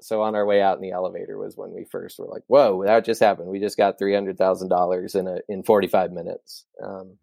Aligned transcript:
so 0.00 0.22
on 0.22 0.34
our 0.34 0.46
way 0.46 0.60
out 0.62 0.76
in 0.76 0.82
the 0.82 0.92
elevator 0.92 1.38
was 1.38 1.56
when 1.56 1.72
we 1.72 1.84
first 1.84 2.18
were 2.18 2.26
like, 2.26 2.42
"Whoa, 2.46 2.84
that 2.84 3.04
just 3.04 3.20
happened! 3.20 3.48
We 3.48 3.60
just 3.60 3.76
got 3.76 3.98
three 3.98 4.14
hundred 4.14 4.38
thousand 4.38 4.68
dollars 4.68 5.14
in 5.14 5.26
a 5.26 5.38
in 5.48 5.62
forty 5.62 5.88
five 5.88 6.12
minutes." 6.12 6.66
Um, 6.82 7.18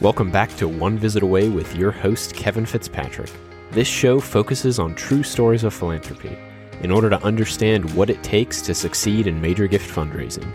Welcome 0.00 0.30
back 0.30 0.54
to 0.58 0.68
One 0.68 0.96
Visit 0.96 1.24
Away 1.24 1.48
with 1.48 1.74
your 1.74 1.90
host 1.90 2.32
Kevin 2.32 2.64
Fitzpatrick. 2.64 3.32
This 3.72 3.88
show 3.88 4.20
focuses 4.20 4.78
on 4.78 4.94
true 4.94 5.24
stories 5.24 5.64
of 5.64 5.74
philanthropy 5.74 6.38
in 6.82 6.92
order 6.92 7.10
to 7.10 7.20
understand 7.24 7.92
what 7.94 8.08
it 8.08 8.22
takes 8.22 8.62
to 8.62 8.74
succeed 8.74 9.26
in 9.26 9.40
major 9.40 9.66
gift 9.66 9.92
fundraising. 9.92 10.48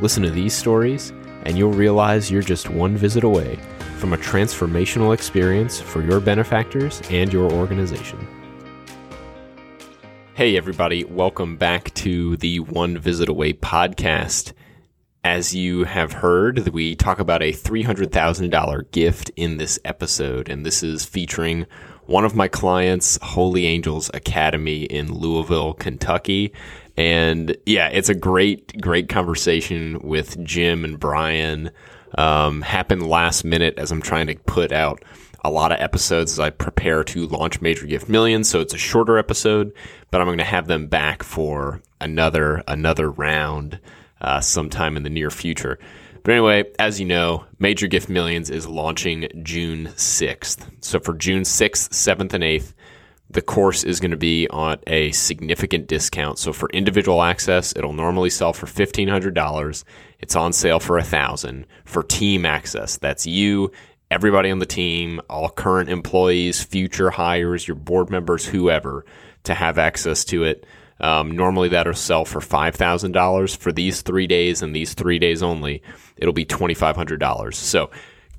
Listen 0.00 0.24
to 0.24 0.30
these 0.30 0.52
stories, 0.52 1.12
and 1.44 1.56
you'll 1.56 1.70
realize 1.70 2.28
you're 2.28 2.42
just 2.42 2.70
one 2.70 2.96
visit 2.96 3.22
away 3.22 3.56
from 3.98 4.14
a 4.14 4.18
transformational 4.18 5.14
experience 5.14 5.80
for 5.80 6.02
your 6.02 6.18
benefactors 6.18 7.00
and 7.10 7.32
your 7.32 7.52
organization. 7.52 8.18
Hey, 10.38 10.56
everybody, 10.56 11.02
welcome 11.02 11.56
back 11.56 11.92
to 11.94 12.36
the 12.36 12.60
One 12.60 12.96
Visit 12.96 13.28
Away 13.28 13.54
podcast. 13.54 14.52
As 15.24 15.52
you 15.52 15.82
have 15.82 16.12
heard, 16.12 16.68
we 16.68 16.94
talk 16.94 17.18
about 17.18 17.42
a 17.42 17.52
$300,000 17.52 18.92
gift 18.92 19.32
in 19.34 19.56
this 19.56 19.80
episode, 19.84 20.48
and 20.48 20.64
this 20.64 20.84
is 20.84 21.04
featuring 21.04 21.66
one 22.06 22.24
of 22.24 22.36
my 22.36 22.46
clients, 22.46 23.18
Holy 23.20 23.66
Angels 23.66 24.12
Academy 24.14 24.84
in 24.84 25.12
Louisville, 25.12 25.74
Kentucky. 25.74 26.52
And 26.96 27.56
yeah, 27.66 27.88
it's 27.88 28.08
a 28.08 28.14
great, 28.14 28.80
great 28.80 29.08
conversation 29.08 29.98
with 30.04 30.40
Jim 30.44 30.84
and 30.84 31.00
Brian. 31.00 31.72
Um, 32.16 32.62
happened 32.62 33.08
last 33.08 33.44
minute 33.44 33.76
as 33.76 33.90
I'm 33.90 34.00
trying 34.00 34.28
to 34.28 34.36
put 34.36 34.70
out 34.70 35.02
a 35.48 35.50
lot 35.50 35.72
of 35.72 35.80
episodes 35.80 36.32
as 36.32 36.38
I 36.38 36.50
prepare 36.50 37.02
to 37.04 37.26
launch 37.26 37.62
Major 37.62 37.86
Gift 37.86 38.08
Millions. 38.08 38.50
So 38.50 38.60
it's 38.60 38.74
a 38.74 38.78
shorter 38.78 39.16
episode, 39.16 39.72
but 40.10 40.20
I'm 40.20 40.26
going 40.26 40.38
to 40.38 40.44
have 40.44 40.66
them 40.66 40.86
back 40.86 41.22
for 41.22 41.80
another 42.00 42.62
another 42.68 43.10
round 43.10 43.80
uh, 44.20 44.40
sometime 44.40 44.96
in 44.96 45.04
the 45.04 45.10
near 45.10 45.30
future. 45.30 45.78
But 46.22 46.32
anyway, 46.32 46.64
as 46.78 47.00
you 47.00 47.06
know, 47.06 47.46
Major 47.58 47.86
Gift 47.86 48.10
Millions 48.10 48.50
is 48.50 48.68
launching 48.68 49.28
June 49.42 49.86
6th. 49.86 50.70
So 50.84 51.00
for 51.00 51.14
June 51.14 51.44
6th, 51.44 51.88
7th, 51.88 52.34
and 52.34 52.44
8th, 52.44 52.74
the 53.30 53.40
course 53.42 53.84
is 53.84 54.00
going 54.00 54.10
to 54.10 54.16
be 54.18 54.48
on 54.48 54.78
a 54.86 55.12
significant 55.12 55.86
discount. 55.86 56.38
So 56.38 56.52
for 56.52 56.68
individual 56.70 57.22
access, 57.22 57.74
it'll 57.76 57.92
normally 57.94 58.30
sell 58.30 58.52
for 58.52 58.66
$1,500. 58.66 59.84
It's 60.20 60.36
on 60.36 60.52
sale 60.52 60.80
for 60.80 60.96
1000 60.96 61.66
For 61.84 62.02
team 62.02 62.44
access, 62.44 62.98
that's 62.98 63.26
you, 63.26 63.70
everybody 64.10 64.50
on 64.50 64.58
the 64.58 64.66
team, 64.66 65.20
all 65.28 65.48
current 65.48 65.90
employees, 65.90 66.62
future 66.62 67.10
hires, 67.10 67.66
your 67.66 67.74
board 67.74 68.10
members, 68.10 68.46
whoever, 68.46 69.04
to 69.44 69.54
have 69.54 69.78
access 69.78 70.24
to 70.26 70.44
it. 70.44 70.66
Um, 71.00 71.30
normally 71.32 71.68
that'll 71.68 71.94
sell 71.94 72.24
for 72.24 72.40
$5,000 72.40 73.56
for 73.56 73.72
these 73.72 74.02
three 74.02 74.26
days 74.26 74.62
and 74.62 74.74
these 74.74 74.94
three 74.94 75.18
days 75.18 75.42
only. 75.42 75.82
It'll 76.16 76.32
be 76.32 76.44
$2,500. 76.44 77.54
So 77.54 77.90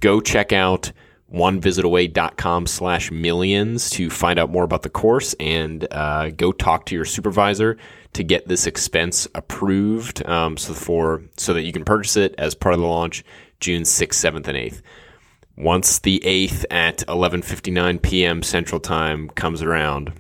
go 0.01 0.19
check 0.19 0.51
out 0.51 0.91
onevisitaway.com 1.33 2.65
slash 2.65 3.11
millions 3.11 3.89
to 3.91 4.09
find 4.09 4.39
out 4.39 4.49
more 4.49 4.63
about 4.63 4.81
the 4.81 4.89
course 4.89 5.35
and 5.39 5.87
uh, 5.91 6.31
go 6.31 6.51
talk 6.51 6.87
to 6.87 6.95
your 6.95 7.05
supervisor 7.05 7.77
to 8.13 8.23
get 8.23 8.47
this 8.47 8.65
expense 8.65 9.27
approved 9.35 10.25
um, 10.27 10.57
so 10.57 10.73
for 10.73 11.21
so 11.37 11.53
that 11.53 11.61
you 11.61 11.71
can 11.71 11.85
purchase 11.85 12.17
it 12.17 12.33
as 12.39 12.55
part 12.55 12.73
of 12.73 12.81
the 12.81 12.87
launch 12.87 13.23
June 13.59 13.83
6th, 13.83 14.07
7th, 14.07 14.47
and 14.47 14.57
8th. 14.57 14.81
Once 15.59 15.99
the 15.99 16.21
8th 16.25 16.63
at 16.71 16.99
11:59 16.99 18.01
p.m. 18.01 18.41
Central 18.41 18.79
Time 18.79 19.29
comes 19.29 19.61
around, 19.61 20.13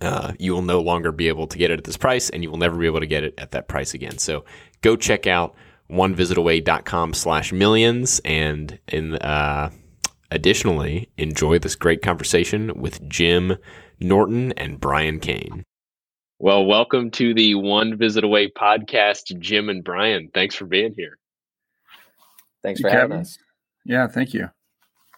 uh, 0.00 0.32
you 0.40 0.52
will 0.52 0.62
no 0.62 0.80
longer 0.80 1.12
be 1.12 1.28
able 1.28 1.46
to 1.46 1.56
get 1.56 1.70
it 1.70 1.78
at 1.78 1.84
this 1.84 1.96
price, 1.96 2.30
and 2.30 2.42
you 2.42 2.50
will 2.50 2.58
never 2.58 2.76
be 2.76 2.86
able 2.86 2.98
to 2.98 3.06
get 3.06 3.22
it 3.22 3.34
at 3.38 3.52
that 3.52 3.68
price 3.68 3.94
again. 3.94 4.18
So 4.18 4.44
go 4.82 4.96
check 4.96 5.28
out 5.28 5.54
onevisitaway.com 5.90 7.14
slash 7.14 7.52
millions 7.52 8.20
and 8.24 8.78
in 8.88 9.14
uh, 9.16 9.70
additionally 10.30 11.08
enjoy 11.16 11.58
this 11.58 11.74
great 11.74 12.02
conversation 12.02 12.72
with 12.80 13.06
jim 13.08 13.56
norton 13.98 14.52
and 14.52 14.78
brian 14.80 15.18
kane 15.18 15.64
well 16.38 16.64
welcome 16.64 17.10
to 17.10 17.34
the 17.34 17.56
one 17.56 17.96
visit 17.96 18.22
away 18.22 18.48
podcast 18.48 19.36
jim 19.40 19.68
and 19.68 19.82
brian 19.82 20.30
thanks 20.32 20.54
for 20.54 20.64
being 20.66 20.94
here 20.96 21.18
thanks 22.62 22.80
for 22.80 22.88
having 22.88 23.18
us 23.18 23.36
yeah 23.84 24.06
thank 24.06 24.34
you 24.34 24.48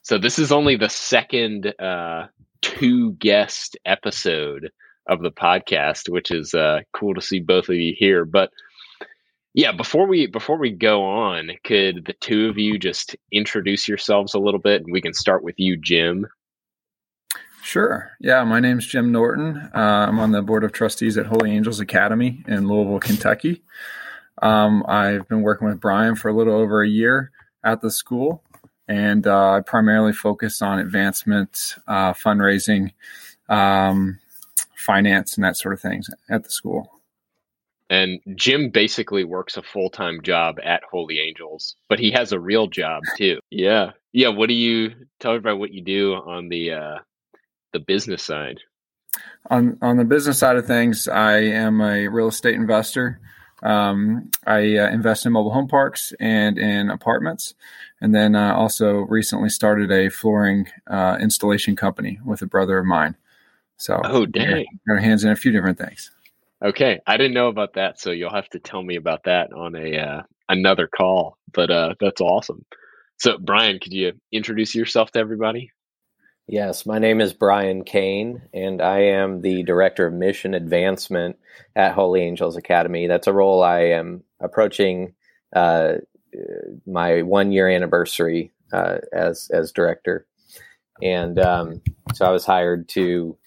so 0.03 0.19
this 0.19 0.39
is 0.39 0.51
only 0.53 0.77
the 0.77 0.89
second 0.89 1.73
uh, 1.79 2.27
two 2.61 3.13
guest 3.13 3.77
episode 3.85 4.71
of 5.09 5.21
the 5.23 5.31
podcast 5.31 6.09
which 6.09 6.31
is 6.31 6.55
uh, 6.55 6.81
cool 6.93 7.15
to 7.15 7.21
see 7.21 7.41
both 7.41 7.69
of 7.69 7.75
you 7.75 7.95
here 7.97 8.25
but 8.25 8.51
yeah, 9.55 9.73
before 9.73 10.07
we 10.07 10.27
before 10.27 10.57
we 10.57 10.71
go 10.71 11.05
on, 11.05 11.51
could 11.65 12.07
the 12.07 12.15
two 12.15 12.49
of 12.49 12.57
you 12.57 12.79
just 12.79 13.17
introduce 13.31 13.87
yourselves 13.87 14.35
a 14.35 14.39
little 14.39 14.61
bit, 14.61 14.83
and 14.83 14.93
we 14.93 15.03
can 15.03 15.13
start 15.13 15.45
with 15.45 15.57
you, 15.59 15.77
Jim. 15.77 16.27
Sure. 17.63 18.11
Yeah, 18.19 18.43
my 18.45 18.61
name's 18.61 18.87
Jim 18.87 19.13
Norton. 19.13 19.71
Uh, 19.75 20.07
I'm 20.09 20.19
on 20.19 20.33
the 20.33 20.43
board 20.43 20.65
of 20.65 20.73
trustees 20.73 21.17
at 21.17 21.27
Holy 21.27 21.53
Angels 21.53 21.81
Academy 21.81 22.43
in 22.49 22.67
Louisville, 22.67 22.99
Kentucky. 22.99 23.63
Um, 24.41 24.85
I've 24.89 25.29
been 25.29 25.43
working 25.43 25.69
with 25.69 25.81
Brian 25.81 26.17
for 26.17 26.29
a 26.29 26.35
little 26.35 26.55
over 26.55 26.83
a 26.83 26.89
year 26.89 27.31
at 27.65 27.81
the 27.81 27.91
school, 27.91 28.43
and 28.89 29.27
uh, 29.27 29.53
I 29.53 29.61
primarily 29.61 30.13
focus 30.13 30.63
on 30.63 30.79
advancement, 30.79 31.77
uh, 31.87 32.13
fundraising, 32.13 32.93
um, 33.49 34.19
finance, 34.77 35.37
and 35.37 35.45
that 35.45 35.57
sort 35.57 35.75
of 35.75 35.81
things 35.81 36.09
at 36.29 36.45
the 36.45 36.51
school. 36.51 36.91
And 37.91 38.21
Jim 38.37 38.71
basically 38.71 39.25
works 39.25 39.57
a 39.57 39.63
full 39.63 39.91
time 39.91 40.23
job 40.23 40.59
at 40.65 40.83
Holy 40.91 41.21
Angels, 41.21 41.77
but 41.89 41.99
he 41.99 42.11
has 42.13 42.33
a 42.33 42.41
real 42.41 42.67
job 42.67 43.03
too. 43.19 43.39
Yeah, 43.51 43.91
yeah. 44.13 44.29
What 44.29 44.49
do 44.49 44.55
you 44.55 44.95
tell 45.21 45.33
everybody 45.33 45.59
what 45.59 45.75
you 45.75 45.83
do 45.83 46.15
on 46.15 46.49
the 46.49 46.73
uh, 46.73 46.99
the 47.73 47.81
business 47.81 48.23
side? 48.23 48.61
On 49.51 49.77
on 49.83 49.99
the 49.99 50.05
business 50.05 50.39
side 50.39 50.57
of 50.57 50.67
things, 50.67 51.07
I 51.07 51.41
am 51.41 51.83
a 51.83 52.09
real 52.09 52.29
estate 52.29 52.55
investor. 52.55 53.21
Um, 53.63 54.31
I 54.47 54.77
uh, 54.77 54.91
invest 54.91 55.25
in 55.25 55.33
mobile 55.33 55.53
home 55.53 55.69
parks 55.69 56.13
and 56.19 56.59
in 56.59 56.91
apartments, 56.91 57.55
and 58.01 58.15
then 58.15 58.35
uh, 58.35 58.55
also 58.55 59.01
recently 59.03 59.49
started 59.49 59.91
a 59.93 60.09
flooring 60.09 60.69
uh, 60.89 61.19
installation 61.21 61.77
company 61.77 62.19
with 62.25 62.43
a 62.43 62.47
brother 62.47 62.79
of 62.79 62.87
mine. 62.87 63.17
So, 63.77 64.01
oh 64.05 64.27
dang, 64.27 64.67
got 64.87 64.95
our 64.95 64.99
hands 64.99 65.25
in 65.25 65.31
a 65.31 65.37
few 65.37 65.53
different 65.53 65.79
things. 65.79 66.11
Okay, 66.65 67.01
I 67.07 67.17
didn't 67.17 67.35
know 67.35 67.49
about 67.49 67.75
that, 67.75 68.01
so 68.01 68.11
you'll 68.11 68.31
have 68.31 68.49
to 68.51 68.61
tell 68.61 68.83
me 68.83 68.97
about 68.97 69.25
that 69.25 69.53
on 69.53 69.75
a 69.75 69.99
uh, 69.99 70.23
another 70.49 70.89
call. 70.89 71.37
But 71.53 71.71
uh, 71.71 71.95
that's 72.01 72.21
awesome. 72.21 72.65
So, 73.19 73.39
Brian, 73.39 73.79
could 73.79 73.93
you 73.93 74.13
introduce 74.33 74.75
yourself 74.75 75.13
to 75.13 75.21
everybody? 75.21 75.71
Yes, 76.49 76.85
my 76.87 76.99
name 76.99 77.21
is 77.21 77.33
Brian 77.33 77.85
Kane, 77.85 78.43
and 78.53 78.83
I 78.83 78.99
am 78.99 79.43
the 79.43 79.63
Director 79.63 80.09
of 80.09 80.13
Mission 80.13 80.55
Advancement 80.55 81.37
at 81.77 81.95
Holy 81.95 82.23
Angels 82.23 82.57
Academy. 82.57 83.07
That's 83.07 83.29
a 83.29 83.33
role 83.33 83.63
I 83.63 83.81
am 83.81 84.25
approaching 84.41 85.15
uh, 85.55 85.95
my 86.85 87.23
one 87.23 87.53
year 87.53 87.69
anniversary 87.69 88.51
uh, 88.73 88.99
as 89.13 89.51
as 89.53 89.71
director, 89.71 90.27
and 91.01 91.39
um, 91.39 91.81
so 92.15 92.27
I 92.27 92.31
was 92.31 92.45
hired 92.45 92.89
to 92.91 93.39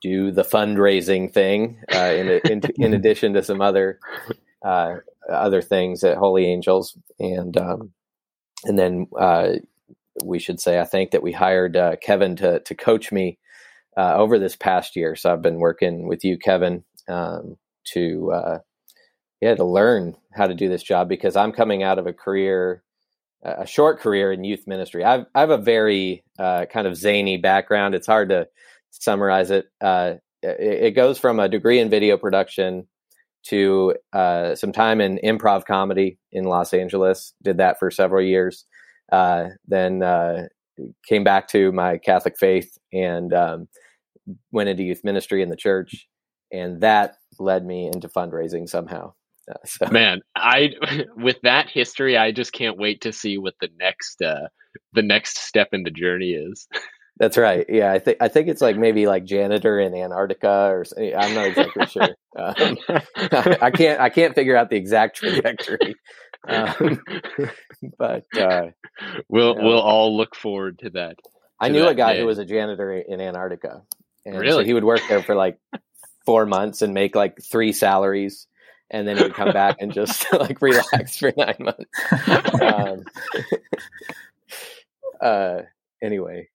do 0.00 0.30
the 0.30 0.44
fundraising 0.44 1.32
thing 1.32 1.82
uh, 1.94 2.12
in, 2.14 2.28
in, 2.50 2.60
in 2.76 2.94
addition 2.98 3.34
to 3.34 3.42
some 3.42 3.60
other 3.60 4.00
uh, 4.64 4.96
other 5.30 5.60
things 5.60 6.04
at 6.04 6.16
Holy 6.16 6.46
Angels, 6.46 6.96
and 7.18 7.54
um, 7.58 7.92
and 8.64 8.78
then 8.78 9.08
uh, 9.18 9.56
we 10.24 10.38
should 10.38 10.60
say 10.60 10.80
I 10.80 10.84
think 10.84 11.10
that 11.10 11.22
we 11.22 11.32
hired 11.32 11.76
uh, 11.76 11.96
Kevin 12.02 12.36
to 12.36 12.60
to 12.60 12.74
coach 12.74 13.12
me 13.12 13.38
uh, 13.96 14.14
over 14.14 14.38
this 14.38 14.56
past 14.56 14.96
year. 14.96 15.16
So 15.16 15.32
I've 15.32 15.42
been 15.42 15.58
working 15.58 16.06
with 16.06 16.24
you, 16.24 16.38
Kevin, 16.38 16.84
um, 17.08 17.56
to 17.92 18.32
uh, 18.32 18.58
yeah 19.40 19.54
to 19.54 19.64
learn 19.64 20.16
how 20.32 20.46
to 20.46 20.54
do 20.54 20.68
this 20.68 20.82
job 20.82 21.08
because 21.08 21.36
I'm 21.36 21.52
coming 21.52 21.82
out 21.82 21.98
of 21.98 22.06
a 22.06 22.12
career 22.12 22.82
a 23.42 23.66
short 23.66 24.00
career 24.00 24.32
in 24.32 24.42
youth 24.42 24.66
ministry. 24.66 25.04
I've 25.04 25.26
I 25.34 25.40
have 25.40 25.50
a 25.50 25.58
very 25.58 26.24
kind 26.38 26.86
of 26.86 26.96
zany 26.96 27.36
background. 27.36 27.94
It's 27.94 28.06
hard 28.06 28.30
to 28.30 28.48
summarize 29.00 29.50
it, 29.50 29.66
uh, 29.80 30.14
it, 30.42 30.58
it, 30.60 30.90
goes 30.92 31.18
from 31.18 31.40
a 31.40 31.48
degree 31.48 31.78
in 31.78 31.90
video 31.90 32.16
production 32.16 32.86
to 33.44 33.94
uh, 34.12 34.54
some 34.54 34.72
time 34.72 35.00
in 35.00 35.18
improv 35.22 35.64
comedy 35.64 36.18
in 36.32 36.44
Los 36.44 36.74
Angeles. 36.74 37.32
Did 37.42 37.58
that 37.58 37.78
for 37.78 37.90
several 37.90 38.22
years. 38.22 38.64
Uh, 39.12 39.50
then 39.66 40.02
uh, 40.02 40.46
came 41.08 41.24
back 41.24 41.48
to 41.48 41.72
my 41.72 41.98
Catholic 41.98 42.36
faith 42.38 42.76
and 42.92 43.32
um, 43.32 43.68
went 44.50 44.68
into 44.68 44.82
youth 44.82 45.04
ministry 45.04 45.42
in 45.42 45.48
the 45.48 45.56
church, 45.56 46.06
and 46.52 46.80
that 46.80 47.16
led 47.38 47.64
me 47.64 47.86
into 47.92 48.08
fundraising 48.08 48.68
somehow. 48.68 49.12
Uh, 49.50 49.54
so. 49.64 49.86
Man, 49.90 50.20
I 50.34 50.70
with 51.16 51.40
that 51.42 51.68
history, 51.68 52.16
I 52.16 52.32
just 52.32 52.52
can't 52.52 52.78
wait 52.78 53.00
to 53.02 53.12
see 53.12 53.38
what 53.38 53.54
the 53.60 53.68
next 53.78 54.20
uh, 54.22 54.48
the 54.92 55.02
next 55.02 55.38
step 55.38 55.68
in 55.72 55.82
the 55.82 55.90
journey 55.90 56.32
is. 56.32 56.66
That's 57.18 57.38
right. 57.38 57.64
Yeah, 57.68 57.92
I 57.92 57.98
think 57.98 58.18
I 58.20 58.28
think 58.28 58.48
it's 58.48 58.60
like 58.60 58.76
maybe 58.76 59.06
like 59.06 59.24
janitor 59.24 59.80
in 59.80 59.94
Antarctica, 59.94 60.68
or 60.70 60.84
I'm 60.98 61.34
not 61.34 61.46
exactly 61.46 61.86
sure. 61.86 62.08
Um, 62.38 62.76
I 63.32 63.70
can't 63.70 63.98
I 63.98 64.10
can't 64.10 64.34
figure 64.34 64.58
out 64.58 64.68
the 64.68 64.76
exact 64.76 65.16
trajectory. 65.16 65.94
Um, 66.46 67.02
but 67.98 68.24
uh, 68.36 68.68
we'll 69.28 69.54
you 69.54 69.62
know, 69.62 69.68
we'll 69.68 69.80
all 69.80 70.16
look 70.16 70.34
forward 70.34 70.78
to 70.80 70.90
that. 70.90 71.16
To 71.18 71.30
I 71.60 71.68
knew 71.68 71.86
a 71.86 71.94
guy 71.94 72.14
day. 72.14 72.20
who 72.20 72.26
was 72.26 72.38
a 72.38 72.44
janitor 72.44 72.92
in 72.92 73.20
Antarctica, 73.20 73.82
and 74.24 74.38
really? 74.38 74.62
so 74.62 74.66
he 74.66 74.74
would 74.74 74.84
work 74.84 75.00
there 75.08 75.22
for 75.22 75.34
like 75.34 75.58
four 76.24 76.46
months 76.46 76.82
and 76.82 76.92
make 76.92 77.14
like 77.14 77.40
three 77.40 77.72
salaries 77.72 78.46
and 78.90 79.06
then 79.06 79.16
he 79.16 79.22
would 79.22 79.34
come 79.34 79.52
back 79.52 79.76
and 79.80 79.92
just 79.92 80.32
like 80.32 80.60
relax 80.60 81.16
for 81.16 81.32
nine 81.36 81.56
months. 81.58 81.90
Um, 82.62 83.04
uh, 85.20 85.62
anyway, 86.02 86.48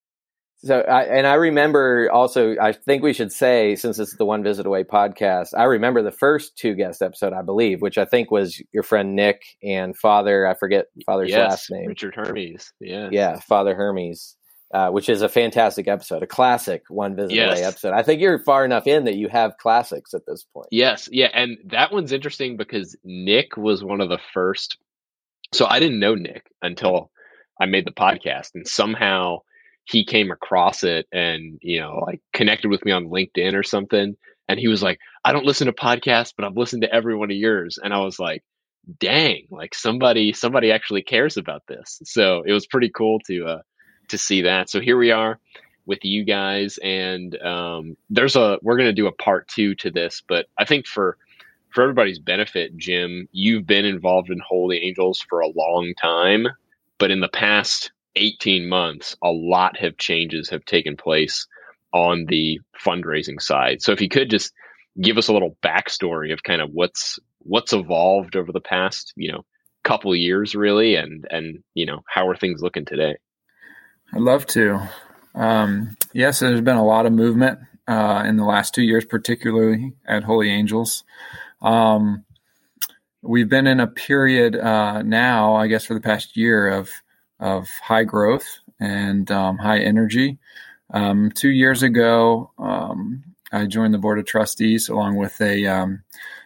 so 0.63 0.81
I, 0.81 1.03
and 1.03 1.25
I 1.25 1.33
remember 1.33 2.09
also, 2.11 2.55
I 2.61 2.71
think 2.71 3.03
we 3.03 3.13
should 3.13 3.31
say, 3.31 3.75
since 3.75 3.97
it's 3.99 4.15
the 4.15 4.25
One 4.25 4.43
Visit 4.43 4.65
Away 4.65 4.83
podcast, 4.83 5.49
I 5.57 5.63
remember 5.63 6.01
the 6.01 6.11
first 6.11 6.57
two 6.57 6.75
guest 6.75 7.01
episode, 7.01 7.33
I 7.33 7.41
believe, 7.41 7.81
which 7.81 7.97
I 7.97 8.05
think 8.05 8.29
was 8.31 8.61
your 8.71 8.83
friend 8.83 9.15
Nick 9.15 9.41
and 9.63 9.97
Father, 9.97 10.45
I 10.47 10.53
forget 10.53 10.85
Father's 11.05 11.29
yes, 11.29 11.49
last 11.49 11.71
name. 11.71 11.87
Richard 11.87 12.15
Hermes. 12.15 12.73
Yeah. 12.79 13.09
Yeah, 13.11 13.39
Father 13.39 13.75
Hermes. 13.75 14.35
Uh, 14.73 14.89
which 14.89 15.09
is 15.09 15.21
a 15.21 15.27
fantastic 15.27 15.89
episode, 15.89 16.23
a 16.23 16.27
classic 16.27 16.83
One 16.87 17.13
Visit 17.13 17.35
yes. 17.35 17.59
Away 17.59 17.67
episode. 17.67 17.91
I 17.91 18.03
think 18.03 18.21
you're 18.21 18.39
far 18.39 18.63
enough 18.63 18.87
in 18.87 19.03
that 19.03 19.15
you 19.15 19.27
have 19.27 19.57
classics 19.57 20.13
at 20.13 20.21
this 20.25 20.45
point. 20.53 20.67
Yes, 20.71 21.09
yeah, 21.11 21.27
and 21.33 21.57
that 21.65 21.91
one's 21.91 22.13
interesting 22.13 22.55
because 22.55 22.95
Nick 23.03 23.57
was 23.57 23.83
one 23.83 23.99
of 23.99 24.07
the 24.07 24.19
first. 24.33 24.77
So 25.53 25.65
I 25.65 25.81
didn't 25.81 25.99
know 25.99 26.15
Nick 26.15 26.45
until 26.61 27.11
I 27.59 27.65
made 27.65 27.85
the 27.85 27.91
podcast, 27.91 28.51
and 28.55 28.65
somehow 28.65 29.39
he 29.91 30.05
came 30.05 30.31
across 30.31 30.83
it 30.83 31.07
and 31.11 31.59
you 31.61 31.79
know 31.79 32.03
like 32.05 32.21
connected 32.33 32.69
with 32.69 32.83
me 32.85 32.91
on 32.91 33.07
linkedin 33.07 33.53
or 33.53 33.63
something 33.63 34.15
and 34.47 34.59
he 34.59 34.67
was 34.67 34.81
like 34.81 34.99
i 35.25 35.31
don't 35.31 35.45
listen 35.45 35.67
to 35.67 35.73
podcasts 35.73 36.33
but 36.35 36.45
i've 36.45 36.57
listened 36.57 36.81
to 36.81 36.93
every 36.93 37.15
one 37.15 37.31
of 37.31 37.37
yours. 37.37 37.79
And 37.81 37.93
i 37.93 37.99
was 37.99 38.19
like 38.19 38.43
dang 38.99 39.47
like 39.51 39.75
somebody 39.75 40.33
somebody 40.33 40.71
actually 40.71 41.03
cares 41.03 41.37
about 41.37 41.63
this. 41.67 42.01
So 42.03 42.43
it 42.45 42.51
was 42.51 42.65
pretty 42.67 42.89
cool 42.89 43.19
to 43.27 43.45
uh 43.45 43.61
to 44.09 44.17
see 44.17 44.41
that. 44.41 44.69
So 44.69 44.81
here 44.81 44.97
we 44.97 45.11
are 45.11 45.39
with 45.85 46.03
you 46.03 46.23
guys 46.23 46.77
and 46.83 47.39
um 47.41 47.97
there's 48.09 48.35
a 48.35 48.59
we're 48.61 48.77
going 48.77 48.89
to 48.89 48.93
do 48.93 49.07
a 49.07 49.11
part 49.11 49.47
two 49.47 49.73
to 49.73 49.89
this 49.89 50.21
but 50.27 50.45
i 50.59 50.63
think 50.63 50.85
for 50.85 51.17
for 51.71 51.81
everybody's 51.81 52.19
benefit 52.19 52.77
jim 52.77 53.27
you've 53.31 53.65
been 53.65 53.83
involved 53.83 54.29
in 54.29 54.39
holy 54.47 54.77
angels 54.77 55.25
for 55.27 55.39
a 55.39 55.49
long 55.49 55.93
time 55.99 56.47
but 56.99 57.09
in 57.09 57.19
the 57.19 57.27
past 57.27 57.91
18 58.15 58.67
months, 58.67 59.15
a 59.23 59.29
lot 59.29 59.83
of 59.83 59.97
changes 59.97 60.49
have 60.49 60.65
taken 60.65 60.97
place 60.97 61.47
on 61.93 62.25
the 62.25 62.59
fundraising 62.79 63.41
side. 63.41 63.81
So 63.81 63.91
if 63.91 64.01
you 64.01 64.09
could 64.09 64.29
just 64.29 64.53
give 64.99 65.17
us 65.17 65.27
a 65.27 65.33
little 65.33 65.57
backstory 65.63 66.33
of 66.33 66.43
kind 66.43 66.61
of 66.61 66.69
what's 66.71 67.19
what's 67.39 67.73
evolved 67.73 68.35
over 68.35 68.51
the 68.51 68.61
past, 68.61 69.13
you 69.15 69.31
know, 69.31 69.45
couple 69.83 70.15
years 70.15 70.53
really 70.53 70.95
and 70.95 71.25
and 71.31 71.63
you 71.73 71.85
know, 71.85 72.03
how 72.07 72.27
are 72.27 72.35
things 72.35 72.61
looking 72.61 72.85
today? 72.85 73.15
I'd 74.13 74.21
love 74.21 74.45
to. 74.47 74.89
Um, 75.33 75.95
yes, 76.13 76.39
there's 76.39 76.61
been 76.61 76.77
a 76.77 76.85
lot 76.85 77.05
of 77.05 77.13
movement 77.13 77.59
uh, 77.87 78.23
in 78.25 78.37
the 78.37 78.43
last 78.43 78.73
two 78.73 78.83
years, 78.83 79.05
particularly 79.05 79.93
at 80.05 80.23
Holy 80.23 80.49
Angels. 80.49 81.03
Um, 81.61 82.25
we've 83.21 83.49
been 83.49 83.67
in 83.67 83.79
a 83.79 83.87
period 83.87 84.55
uh, 84.55 85.01
now, 85.03 85.55
I 85.55 85.67
guess, 85.67 85.85
for 85.85 85.93
the 85.93 86.01
past 86.01 86.35
year 86.35 86.67
of 86.67 86.89
of 87.41 87.67
high 87.83 88.03
growth 88.03 88.59
and 88.79 89.29
um, 89.31 89.57
high 89.57 89.79
energy. 89.79 90.37
Um, 90.93 91.31
two 91.31 91.49
years 91.49 91.83
ago, 91.83 92.51
um, 92.57 93.23
I 93.51 93.65
joined 93.65 93.93
the 93.93 93.97
board 93.97 94.19
of 94.19 94.25
trustees 94.25 94.87
along 94.87 95.15
with 95.15 95.41
a 95.41 95.65
um, 95.65 96.03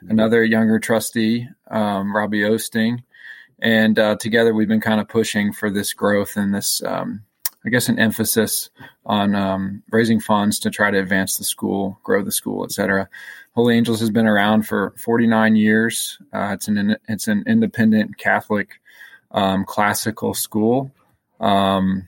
another 0.08 0.44
younger 0.44 0.80
trustee, 0.80 1.48
um, 1.70 2.16
Robbie 2.16 2.42
Osting, 2.42 3.04
and 3.60 4.00
uh, 4.00 4.16
together 4.16 4.54
we've 4.54 4.68
been 4.68 4.82
kind 4.82 5.00
of 5.00 5.08
pushing 5.08 5.54
for 5.54 5.70
this 5.70 5.94
growth 5.94 6.36
and 6.36 6.54
this, 6.54 6.82
I 6.84 7.70
guess, 7.70 7.90
an 7.90 8.00
emphasis 8.00 8.70
on 9.06 9.84
raising 9.92 10.20
funds 10.20 10.60
to 10.60 10.72
try 10.72 10.90
to 10.90 11.00
advance 11.00 11.38
the 11.38 11.44
school, 11.44 12.00
grow 12.04 12.24
the 12.24 12.32
school, 12.32 12.64
etc. 12.64 13.08
Holy 13.56 13.78
Angels 13.78 14.02
has 14.02 14.10
been 14.10 14.28
around 14.28 14.68
for 14.68 14.94
49 14.98 15.56
years. 15.56 16.18
Uh, 16.34 16.52
it's 16.54 16.68
an 16.68 16.98
it's 17.08 17.28
an 17.30 17.44
independent 17.48 18.18
Catholic 18.18 18.82
um, 19.36 19.66
classical 19.66 20.34
school. 20.34 20.92
Um, 21.40 22.08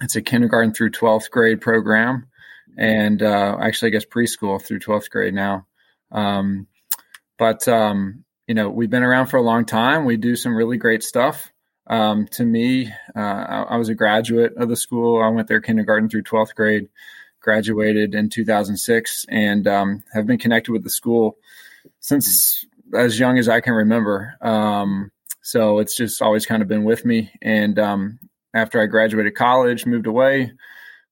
it's 0.00 0.16
a 0.16 0.22
kindergarten 0.22 0.72
through 0.72 0.92
12th 0.92 1.30
grade 1.30 1.60
program, 1.60 2.28
and 2.78 3.20
uh, 3.22 3.58
actually, 3.60 3.88
I 3.88 3.90
guess 3.90 4.06
preschool 4.06 4.62
through 4.62 4.78
12th 4.78 5.10
grade 5.10 5.34
now. 5.34 5.66
Um, 6.10 6.68
but 7.38 7.66
um, 7.68 8.24
you 8.46 8.54
know, 8.54 8.70
we've 8.70 8.90
been 8.90 9.02
around 9.02 9.26
for 9.26 9.36
a 9.36 9.42
long 9.42 9.64
time. 9.64 10.04
We 10.04 10.16
do 10.16 10.36
some 10.36 10.54
really 10.54 10.76
great 10.76 11.02
stuff. 11.02 11.52
Um, 11.88 12.28
to 12.28 12.44
me, 12.44 12.92
uh, 13.14 13.18
I, 13.18 13.62
I, 13.70 13.76
was 13.76 13.88
a 13.88 13.94
graduate 13.94 14.54
of 14.56 14.68
the 14.68 14.76
school. 14.76 15.20
I 15.20 15.28
went 15.28 15.48
there 15.48 15.60
kindergarten 15.60 16.08
through 16.08 16.22
12th 16.22 16.54
grade, 16.54 16.88
graduated 17.40 18.14
in 18.14 18.28
2006, 18.28 19.26
and 19.28 19.66
um, 19.66 20.04
have 20.12 20.26
been 20.26 20.38
connected 20.38 20.70
with 20.70 20.84
the 20.84 20.90
school 20.90 21.38
since 21.98 22.64
as 22.94 23.18
young 23.18 23.36
as 23.36 23.48
I 23.48 23.60
can 23.60 23.72
remember. 23.72 24.34
Um, 24.40 25.10
so 25.42 25.80
it's 25.80 25.96
just 25.96 26.22
always 26.22 26.46
kind 26.46 26.62
of 26.62 26.68
been 26.68 26.84
with 26.84 27.04
me. 27.04 27.30
And 27.42 27.78
um, 27.78 28.18
after 28.54 28.80
I 28.80 28.86
graduated 28.86 29.34
college, 29.34 29.86
moved 29.86 30.06
away 30.06 30.52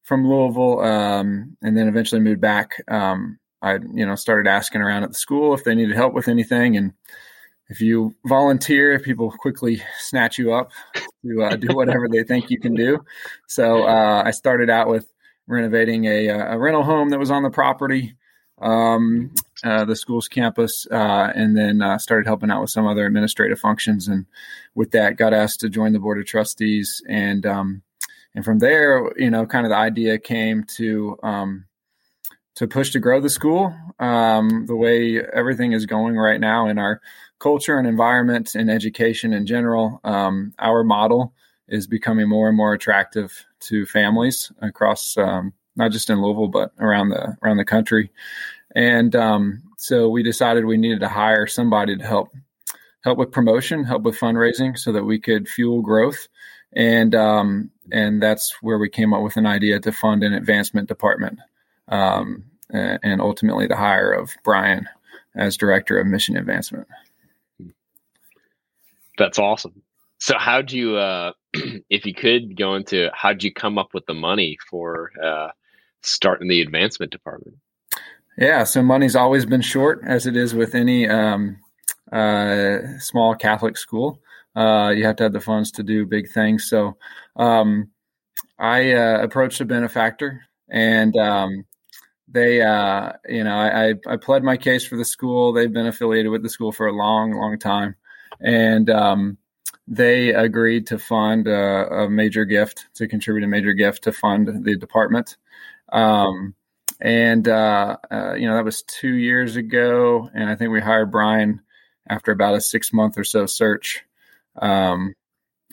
from 0.03 0.27
Louisville, 0.27 0.81
um, 0.81 1.57
and 1.63 1.77
then 1.77 1.89
eventually 1.89 2.21
moved 2.21 2.41
back. 2.41 2.83
Um, 2.89 3.39
I, 3.63 3.75
you 3.75 4.07
know, 4.07 4.15
started 4.15 4.49
asking 4.49 4.81
around 4.81 5.03
at 5.03 5.11
the 5.11 5.19
school 5.19 5.53
if 5.53 5.65
they 5.65 5.75
needed 5.75 5.95
help 5.95 6.15
with 6.15 6.29
anything, 6.29 6.77
and 6.77 6.93
if 7.69 7.81
you 7.81 8.15
volunteer, 8.25 8.99
people 8.99 9.31
quickly 9.31 9.83
snatch 9.99 10.39
you 10.39 10.53
up 10.53 10.71
to 11.25 11.43
uh, 11.43 11.57
do 11.57 11.69
whatever 11.77 12.09
they 12.09 12.25
think 12.25 12.51
you 12.51 12.59
can 12.59 12.75
do. 12.75 13.05
So 13.47 13.85
uh, 13.85 14.23
I 14.25 14.31
started 14.31 14.71
out 14.71 14.89
with 14.89 15.09
renovating 15.47 16.07
a, 16.07 16.29
a 16.29 16.59
rental 16.59 16.83
home 16.83 17.11
that 17.11 17.19
was 17.19 17.31
on 17.31 17.43
the 17.43 17.51
property 17.51 18.15
um, 18.61 19.33
uh, 19.65 19.85
the 19.85 19.97
school's 19.97 20.29
campus, 20.29 20.87
uh, 20.91 21.33
and 21.35 21.57
then 21.57 21.83
uh, 21.83 21.99
started 21.99 22.27
helping 22.27 22.51
out 22.51 22.61
with 22.61 22.71
some 22.71 22.87
other 22.87 23.07
administrative 23.07 23.59
functions. 23.59 24.09
And 24.09 24.27
with 24.75 24.91
that, 24.93 25.17
got 25.17 25.35
asked 25.35 25.61
to 25.61 25.69
join 25.69 25.93
the 25.93 25.99
board 25.99 26.19
of 26.19 26.27
trustees. 26.27 27.03
And 27.09 27.47
um, 27.47 27.83
and 28.35 28.45
from 28.45 28.59
there, 28.59 29.13
you 29.17 29.31
know, 29.31 29.47
kind 29.47 29.67
of 29.67 29.71
the 29.71 29.77
idea 29.77 30.19
came 30.19 30.65
to 30.77 31.19
um, 31.23 31.65
to 32.57 32.67
push 32.67 32.91
to 32.93 33.01
grow 33.01 33.21
the 33.21 33.31
school. 33.31 33.75
Um, 33.99 34.67
the 34.67 34.77
way 34.77 35.21
everything 35.21 35.73
is 35.73 35.87
going 35.87 36.17
right 36.17 36.41
now 36.41 36.69
in 36.69 36.79
our 36.79 37.01
culture 37.39 37.79
and 37.79 37.89
environment 37.89 38.55
and 38.55 38.71
education 38.71 39.33
in 39.33 39.47
general, 39.47 40.01
um, 40.05 40.55
our 40.59 40.85
model 40.85 41.35
is 41.69 41.87
becoming 41.87 42.29
more 42.29 42.49
and 42.49 42.57
more 42.57 42.75
attractive 42.75 43.47
to 43.61 43.87
families 43.87 44.53
across 44.61 45.17
um, 45.17 45.53
not 45.81 45.93
just 45.93 46.11
in 46.11 46.23
Louisville 46.23 46.49
but 46.49 46.73
around 46.79 47.09
the 47.09 47.37
around 47.43 47.57
the 47.57 47.65
country. 47.65 48.11
And 48.77 49.17
um, 49.17 49.63
so 49.77 50.09
we 50.09 50.23
decided 50.23 50.65
we 50.65 50.77
needed 50.77 51.01
to 51.01 51.09
hire 51.09 51.47
somebody 51.47 51.97
to 51.97 52.05
help 52.05 52.29
help 53.03 53.19
with 53.19 53.33
promotion, 53.33 53.85
help 53.85 54.03
with 54.03 54.19
fundraising, 54.19 54.79
so 54.79 54.93
that 54.93 55.05
we 55.05 55.19
could 55.19 55.49
fuel 55.49 55.81
growth. 55.83 56.29
And 56.75 57.15
um, 57.15 57.71
and 57.91 58.23
that's 58.23 58.55
where 58.63 58.79
we 58.79 58.89
came 58.89 59.13
up 59.13 59.23
with 59.23 59.37
an 59.37 59.47
idea 59.47 59.81
to 59.81 59.91
fund 59.91 60.23
an 60.23 60.35
advancement 60.35 60.89
department, 60.89 61.41
um, 61.89 62.45
and 62.71 63.21
ultimately 63.21 63.67
the 63.67 63.77
hire 63.77 64.13
of 64.13 64.31
Brian 64.45 64.89
as 65.35 65.57
director 65.57 65.99
of 65.99 66.07
mission 66.07 66.37
advancement. 66.37 66.87
That's 69.19 69.39
awesome. 69.39 69.83
So 70.19 70.37
how'd 70.39 70.71
you, 70.71 70.97
uh, 70.97 71.33
if 71.89 72.05
you 72.07 72.15
could 72.15 72.57
go 72.57 72.75
into, 72.75 73.11
how'd 73.15 73.43
you 73.43 73.53
come 73.53 73.79
up 73.79 73.95
with 73.95 74.07
the 74.07 74.15
money 74.15 74.59
for 74.69 75.11
uh, 75.23 75.49
starting 76.03 76.47
in 76.47 76.49
the 76.49 76.63
advancement 76.63 77.13
department? 77.13 77.57
Yeah, 78.39 78.65
so 78.65 78.83
money's 78.83 79.17
always 79.17 79.45
been 79.45 79.61
short, 79.61 80.01
as 80.07 80.27
it 80.27 80.37
is 80.37 80.55
with 80.55 80.75
any 80.75 81.09
um, 81.09 81.59
uh, 82.11 82.79
small 82.99 83.35
Catholic 83.35 83.77
school. 83.77 84.21
Uh, 84.57 84.93
you 84.97 85.05
have 85.05 85.17
to 85.17 85.25
have 85.25 85.33
the 85.33 85.41
funds 85.41 85.71
to 85.73 85.83
do 85.83 86.07
big 86.07 86.31
things. 86.31 86.69
So 86.69 86.97
um, 87.37 87.91
I 88.59 88.93
uh, 88.93 89.19
approached 89.23 89.61
a 89.61 89.65
benefactor, 89.65 90.43
and 90.69 91.17
um, 91.17 91.67
they, 92.29 92.63
uh, 92.63 93.13
you 93.29 93.45
know, 93.45 93.55
I, 93.55 93.95
I, 94.07 94.17
pled 94.17 94.43
my 94.43 94.57
case 94.57 94.87
for 94.87 94.97
the 94.97 95.05
school. 95.05 95.53
They've 95.53 95.73
been 95.73 95.87
affiliated 95.87 96.31
with 96.31 96.43
the 96.43 96.51
school 96.51 96.73
for 96.73 96.87
a 96.87 96.93
long, 96.93 97.33
long 97.33 97.59
time, 97.59 97.97
and 98.41 98.89
um, 98.91 99.39
they 99.87 100.31
agreed 100.33 100.87
to 100.89 100.99
fund 100.99 101.49
a, 101.49 102.05
a, 102.05 102.11
major 102.11 102.45
gift, 102.45 102.87
to 102.95 103.09
contribute 103.09 103.45
a 103.45 103.49
major 103.49 103.73
gift 103.73 104.05
to 104.05 104.13
fund 104.13 104.65
the 104.65 104.77
department. 104.77 105.37
Um, 105.93 106.55
and 107.01 107.49
uh, 107.49 107.97
uh, 108.11 108.35
you 108.35 108.47
know 108.47 108.57
that 108.57 108.65
was 108.65 108.83
two 108.83 109.15
years 109.15 109.57
ago, 109.57 110.31
and 110.35 110.49
I 110.49 110.55
think 110.55 110.71
we 110.71 110.81
hired 110.81 111.11
Brian 111.11 111.61
after 112.09 112.33
about 112.33 112.55
a 112.55 112.61
six 112.61 112.93
month 112.93 113.19
or 113.19 113.25
so 113.25 113.47
search, 113.47 114.05
um, 114.57 115.15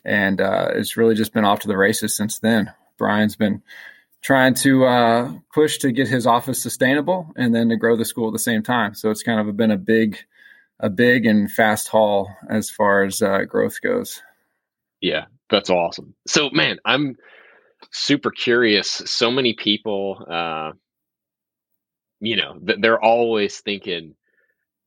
and 0.06 0.40
uh, 0.40 0.70
it's 0.74 0.96
really 0.96 1.16
just 1.16 1.34
been 1.34 1.46
off 1.46 1.62
to 1.62 1.68
the 1.68 1.78
races 1.78 2.16
since 2.16 2.40
then. 2.40 2.72
Brian's 2.98 3.36
been 3.36 3.62
trying 4.22 4.54
to 4.56 4.86
uh, 4.86 5.32
push 5.54 5.78
to 5.80 5.92
get 5.92 6.08
his 6.08 6.26
office 6.26 6.62
sustainable 6.62 7.32
and 7.36 7.54
then 7.54 7.70
to 7.70 7.76
grow 7.76 7.96
the 7.96 8.06
school 8.06 8.28
at 8.28 8.34
the 8.34 8.40
same 8.40 8.64
time. 8.64 8.94
So 8.96 9.10
it's 9.10 9.24
kind 9.24 9.40
of 9.40 9.56
been 9.56 9.72
a 9.72 9.78
big, 9.78 10.18
a 10.80 10.90
big 10.90 11.26
and 11.26 11.52
fast 11.52 11.88
haul 11.88 12.30
as 12.50 12.70
far 12.70 13.04
as 13.04 13.22
uh, 13.22 13.44
growth 13.44 13.82
goes. 13.82 14.22
Yeah, 15.02 15.26
that's 15.50 15.70
awesome. 15.70 16.16
So, 16.28 16.50
man, 16.52 16.80
I'm 16.84 17.18
super 17.92 18.32
curious. 18.32 18.90
So 18.90 19.32
many 19.32 19.54
people, 19.54 20.26
uh, 20.30 20.72
you 22.20 22.36
know, 22.36 22.60
they're 22.62 23.02
always 23.02 23.60
thinking, 23.60 24.16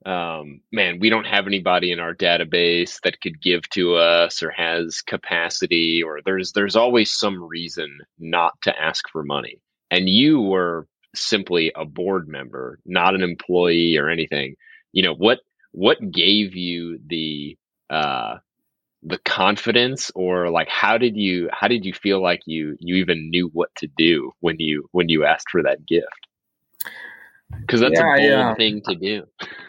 um, 0.07 0.63
man, 0.73 0.99
we 0.99 1.11
don't 1.11 1.27
have 1.27 1.47
anybody 1.47 1.93
in 1.93 2.01
our 2.01 2.15
database 2.15 3.01
that 3.03 3.21
could 3.21 3.41
give 3.41 3.69
to 3.71 3.97
us 3.97 4.43
or 4.43 4.51
has 4.51 5.03
capacity, 5.03 6.03
or 6.03 6.21
there's 6.25 6.53
there's 6.53 6.77
always 6.77 7.13
some 7.13 7.43
reason 7.43 7.99
not 8.19 8.55
to 8.63 8.79
ask 8.81 9.09
for 9.11 9.23
money. 9.23 9.61
And 9.91 10.09
you 10.09 10.41
were 10.41 10.87
simply 11.15 11.73
a 11.77 11.85
board 11.85 12.29
member, 12.29 12.79
not 12.87 13.15
an 13.15 13.23
employee 13.23 13.97
or 13.99 14.09
anything. 14.09 14.55
You 14.93 15.03
know 15.03 15.15
what 15.15 15.41
what 15.73 16.11
gave 16.11 16.55
you 16.57 16.99
the 17.07 17.59
uh, 17.91 18.39
the 19.03 19.19
confidence, 19.19 20.11
or 20.15 20.51
like 20.51 20.69
how 20.69 20.99
did 20.99 21.17
you 21.17 21.49
how 21.53 21.69
did 21.69 21.85
you 21.85 21.93
feel 21.93 22.23
like 22.23 22.41
you 22.47 22.77
you 22.81 22.97
even 22.97 23.31
knew 23.31 23.49
what 23.53 23.75
to 23.77 23.89
do 23.97 24.33
when 24.41 24.57
you 24.59 24.89
when 24.93 25.09
you 25.09 25.25
asked 25.25 25.51
for 25.51 25.63
that 25.63 25.87
gift? 25.87 26.07
Because 27.61 27.81
that's 27.81 27.99
yeah, 27.99 28.15
a 28.15 28.19
bold 28.19 28.31
yeah. 28.31 28.55
thing 28.55 28.83
to 28.87 28.95
do. 28.95 29.25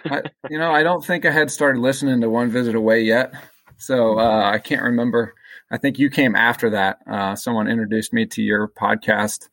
I, 0.05 0.21
you 0.50 0.59
know, 0.59 0.71
I 0.71 0.83
don't 0.83 1.03
think 1.03 1.25
I 1.25 1.31
had 1.31 1.50
started 1.50 1.79
listening 1.79 2.21
to 2.21 2.29
One 2.29 2.50
Visit 2.50 2.75
Away 2.75 3.01
yet, 3.01 3.33
so 3.77 4.19
uh, 4.19 4.51
I 4.53 4.59
can't 4.59 4.83
remember. 4.83 5.33
I 5.71 5.77
think 5.77 5.97
you 5.97 6.09
came 6.09 6.35
after 6.35 6.71
that. 6.71 7.00
Uh, 7.09 7.35
someone 7.35 7.69
introduced 7.69 8.13
me 8.13 8.25
to 8.27 8.41
your 8.41 8.67
podcast. 8.67 9.47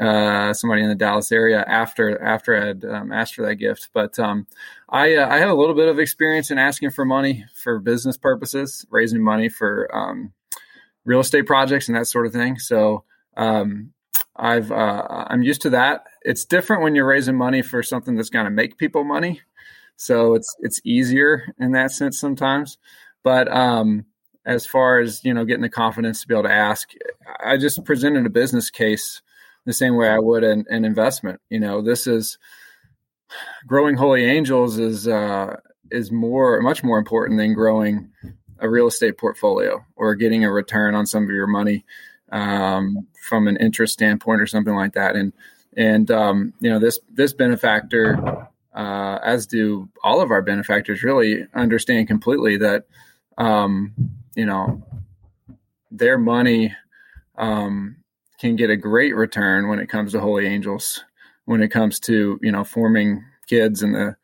Uh, 0.00 0.54
somebody 0.54 0.82
in 0.82 0.88
the 0.88 0.94
Dallas 0.94 1.30
area 1.30 1.62
after 1.68 2.18
after 2.22 2.56
I 2.56 2.66
had 2.68 2.84
um, 2.86 3.12
asked 3.12 3.34
for 3.34 3.44
that 3.44 3.56
gift. 3.56 3.90
But 3.92 4.18
um, 4.18 4.46
I 4.88 5.16
uh, 5.16 5.26
I 5.26 5.40
a 5.40 5.54
little 5.54 5.74
bit 5.74 5.88
of 5.88 5.98
experience 5.98 6.50
in 6.50 6.56
asking 6.56 6.90
for 6.90 7.04
money 7.04 7.44
for 7.62 7.78
business 7.78 8.16
purposes, 8.16 8.86
raising 8.90 9.22
money 9.22 9.50
for 9.50 9.94
um, 9.94 10.32
real 11.04 11.20
estate 11.20 11.46
projects 11.46 11.88
and 11.88 11.96
that 11.98 12.06
sort 12.06 12.24
of 12.24 12.32
thing. 12.32 12.58
So 12.58 13.04
um, 13.36 13.92
I've 14.36 14.72
uh, 14.72 15.26
I'm 15.28 15.42
used 15.42 15.60
to 15.62 15.70
that. 15.70 16.04
It's 16.22 16.46
different 16.46 16.82
when 16.82 16.94
you're 16.94 17.06
raising 17.06 17.36
money 17.36 17.60
for 17.60 17.82
something 17.82 18.16
that's 18.16 18.30
going 18.30 18.46
to 18.46 18.50
make 18.50 18.78
people 18.78 19.04
money, 19.04 19.42
so 19.96 20.34
it's 20.34 20.56
it's 20.60 20.80
easier 20.82 21.54
in 21.58 21.72
that 21.72 21.92
sense 21.92 22.18
sometimes. 22.18 22.78
But 23.22 23.52
um, 23.54 24.06
as 24.46 24.64
far 24.64 25.00
as 25.00 25.22
you 25.26 25.34
know, 25.34 25.44
getting 25.44 25.60
the 25.60 25.68
confidence 25.68 26.22
to 26.22 26.26
be 26.26 26.32
able 26.32 26.44
to 26.44 26.52
ask, 26.52 26.90
I 27.44 27.58
just 27.58 27.84
presented 27.84 28.24
a 28.24 28.30
business 28.30 28.70
case 28.70 29.20
the 29.64 29.72
same 29.72 29.96
way 29.96 30.08
I 30.08 30.18
would 30.18 30.44
an, 30.44 30.64
an 30.68 30.84
investment. 30.84 31.40
You 31.48 31.60
know, 31.60 31.82
this 31.82 32.06
is 32.06 32.38
growing 33.66 33.96
Holy 33.96 34.24
Angels 34.24 34.78
is 34.78 35.06
uh, 35.06 35.56
is 35.90 36.10
more 36.10 36.60
much 36.60 36.82
more 36.82 36.98
important 36.98 37.38
than 37.38 37.54
growing 37.54 38.10
a 38.58 38.68
real 38.68 38.86
estate 38.86 39.18
portfolio 39.18 39.84
or 39.96 40.14
getting 40.14 40.44
a 40.44 40.52
return 40.52 40.94
on 40.94 41.06
some 41.06 41.24
of 41.24 41.30
your 41.30 41.46
money 41.46 41.84
um, 42.30 43.06
from 43.22 43.48
an 43.48 43.56
interest 43.56 43.94
standpoint 43.94 44.40
or 44.40 44.46
something 44.46 44.74
like 44.74 44.94
that. 44.94 45.16
And 45.16 45.32
and 45.76 46.10
um, 46.10 46.54
you 46.60 46.70
know 46.70 46.78
this 46.78 46.98
this 47.12 47.32
benefactor, 47.32 48.48
uh, 48.74 49.18
as 49.22 49.46
do 49.46 49.88
all 50.02 50.20
of 50.20 50.30
our 50.30 50.42
benefactors, 50.42 51.02
really 51.02 51.46
understand 51.54 52.08
completely 52.08 52.56
that 52.58 52.84
um, 53.38 53.94
you 54.34 54.46
know 54.46 54.82
their 55.90 56.18
money 56.18 56.74
um, 57.36 57.96
can 58.40 58.56
get 58.56 58.70
a 58.70 58.76
great 58.76 59.14
return 59.14 59.68
when 59.68 59.78
it 59.78 59.88
comes 59.88 60.12
to 60.12 60.20
Holy 60.20 60.46
Angels, 60.46 61.04
when 61.44 61.62
it 61.62 61.68
comes 61.68 62.00
to 62.00 62.38
you 62.42 62.50
know 62.50 62.64
forming 62.64 63.24
kids 63.46 63.82
in 63.82 63.92
the 63.92 64.16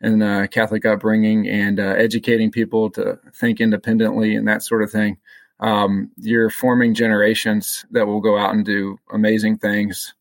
in 0.00 0.18
the 0.18 0.48
Catholic 0.50 0.86
upbringing 0.86 1.48
and 1.48 1.80
uh, 1.80 1.94
educating 1.96 2.50
people 2.50 2.90
to 2.90 3.18
think 3.34 3.60
independently 3.60 4.36
and 4.36 4.46
that 4.46 4.62
sort 4.62 4.82
of 4.82 4.90
thing 4.90 5.18
um, 5.60 6.10
you're 6.18 6.50
forming 6.50 6.94
generations 6.94 7.84
that 7.90 8.06
will 8.06 8.20
go 8.20 8.38
out 8.38 8.54
and 8.54 8.64
do 8.64 8.98
amazing 9.12 9.58
things 9.58 10.14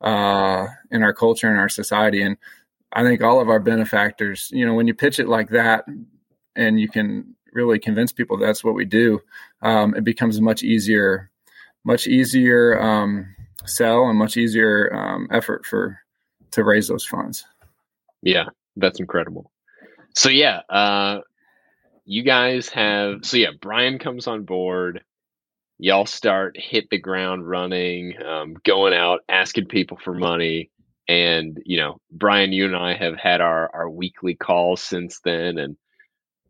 uh, 0.00 0.66
in 0.90 1.02
our 1.02 1.14
culture 1.14 1.48
and 1.48 1.58
our 1.58 1.68
society. 1.68 2.22
And 2.22 2.36
I 2.92 3.02
think 3.02 3.22
all 3.22 3.40
of 3.40 3.48
our 3.48 3.60
benefactors, 3.60 4.50
you 4.52 4.66
know, 4.66 4.74
when 4.74 4.86
you 4.86 4.94
pitch 4.94 5.18
it 5.18 5.28
like 5.28 5.50
that, 5.50 5.86
and 6.54 6.78
you 6.78 6.88
can 6.88 7.34
really 7.52 7.78
convince 7.78 8.12
people 8.12 8.36
that's 8.36 8.62
what 8.62 8.74
we 8.74 8.84
do, 8.84 9.20
um, 9.62 9.94
it 9.94 10.04
becomes 10.04 10.40
much 10.40 10.62
easier, 10.62 11.30
much 11.84 12.06
easier 12.06 12.80
um, 12.80 13.34
sell 13.64 14.08
and 14.08 14.18
much 14.18 14.36
easier 14.36 14.92
um, 14.94 15.28
effort 15.30 15.64
for 15.66 15.98
to 16.52 16.64
raise 16.64 16.88
those 16.88 17.06
funds. 17.06 17.44
Yeah, 18.22 18.46
that's 18.76 19.00
incredible. 19.00 19.50
So 20.14 20.28
yeah, 20.28 20.60
uh, 20.68 21.20
you 22.04 22.22
guys 22.22 22.68
have 22.68 23.24
so 23.24 23.36
yeah 23.36 23.50
brian 23.60 23.98
comes 23.98 24.26
on 24.26 24.44
board 24.44 25.02
y'all 25.78 26.06
start 26.06 26.56
hit 26.58 26.88
the 26.90 26.98
ground 26.98 27.48
running 27.48 28.14
um, 28.22 28.54
going 28.64 28.94
out 28.94 29.20
asking 29.28 29.66
people 29.66 29.98
for 30.02 30.14
money 30.14 30.70
and 31.08 31.60
you 31.64 31.76
know 31.76 32.00
brian 32.10 32.52
you 32.52 32.64
and 32.64 32.76
i 32.76 32.94
have 32.94 33.16
had 33.16 33.40
our 33.40 33.70
our 33.74 33.90
weekly 33.90 34.34
calls 34.34 34.82
since 34.82 35.20
then 35.24 35.58
and 35.58 35.76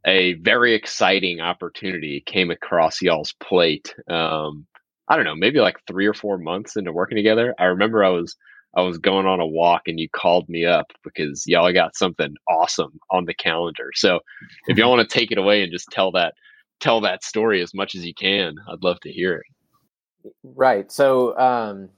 a 0.04 0.32
very 0.34 0.74
exciting 0.74 1.40
opportunity 1.40 2.22
came 2.26 2.50
across 2.50 3.00
y'all's 3.00 3.34
plate 3.34 3.94
um, 4.08 4.66
i 5.08 5.16
don't 5.16 5.24
know 5.24 5.36
maybe 5.36 5.60
like 5.60 5.76
three 5.86 6.06
or 6.06 6.14
four 6.14 6.38
months 6.38 6.76
into 6.76 6.92
working 6.92 7.16
together 7.16 7.54
i 7.58 7.64
remember 7.64 8.04
i 8.04 8.08
was 8.08 8.36
I 8.74 8.82
was 8.82 8.98
going 8.98 9.26
on 9.26 9.40
a 9.40 9.46
walk 9.46 9.82
and 9.86 10.00
you 10.00 10.08
called 10.08 10.48
me 10.48 10.64
up 10.64 10.86
because 11.04 11.46
y'all 11.46 11.72
got 11.72 11.96
something 11.96 12.34
awesome 12.48 12.98
on 13.10 13.26
the 13.26 13.34
calendar. 13.34 13.90
So 13.94 14.20
if 14.66 14.78
y'all 14.78 14.90
want 14.96 15.08
to 15.08 15.14
take 15.14 15.30
it 15.30 15.38
away 15.38 15.62
and 15.62 15.72
just 15.72 15.88
tell 15.90 16.12
that 16.12 16.34
tell 16.80 17.00
that 17.02 17.22
story 17.22 17.62
as 17.62 17.74
much 17.74 17.94
as 17.94 18.04
you 18.04 18.14
can, 18.14 18.56
I'd 18.68 18.82
love 18.82 18.98
to 19.00 19.12
hear 19.12 19.36
it. 19.36 20.32
Right. 20.42 20.90
So 20.90 21.38
um, 21.38 21.90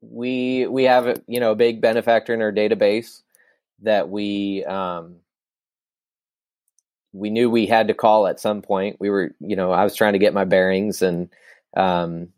we 0.00 0.66
we 0.66 0.84
have 0.84 1.20
you 1.26 1.40
know 1.40 1.52
a 1.52 1.56
big 1.56 1.80
benefactor 1.80 2.32
in 2.32 2.42
our 2.42 2.52
database 2.52 3.22
that 3.82 4.08
we 4.08 4.64
um, 4.64 5.16
we 7.12 7.30
knew 7.30 7.50
we 7.50 7.66
had 7.66 7.88
to 7.88 7.94
call 7.94 8.28
at 8.28 8.40
some 8.40 8.62
point. 8.62 8.98
We 9.00 9.10
were 9.10 9.32
you 9.40 9.56
know 9.56 9.72
I 9.72 9.82
was 9.82 9.96
trying 9.96 10.12
to 10.12 10.18
get 10.20 10.34
my 10.34 10.44
bearings 10.44 11.02
and 11.02 11.28
um, 11.76 12.28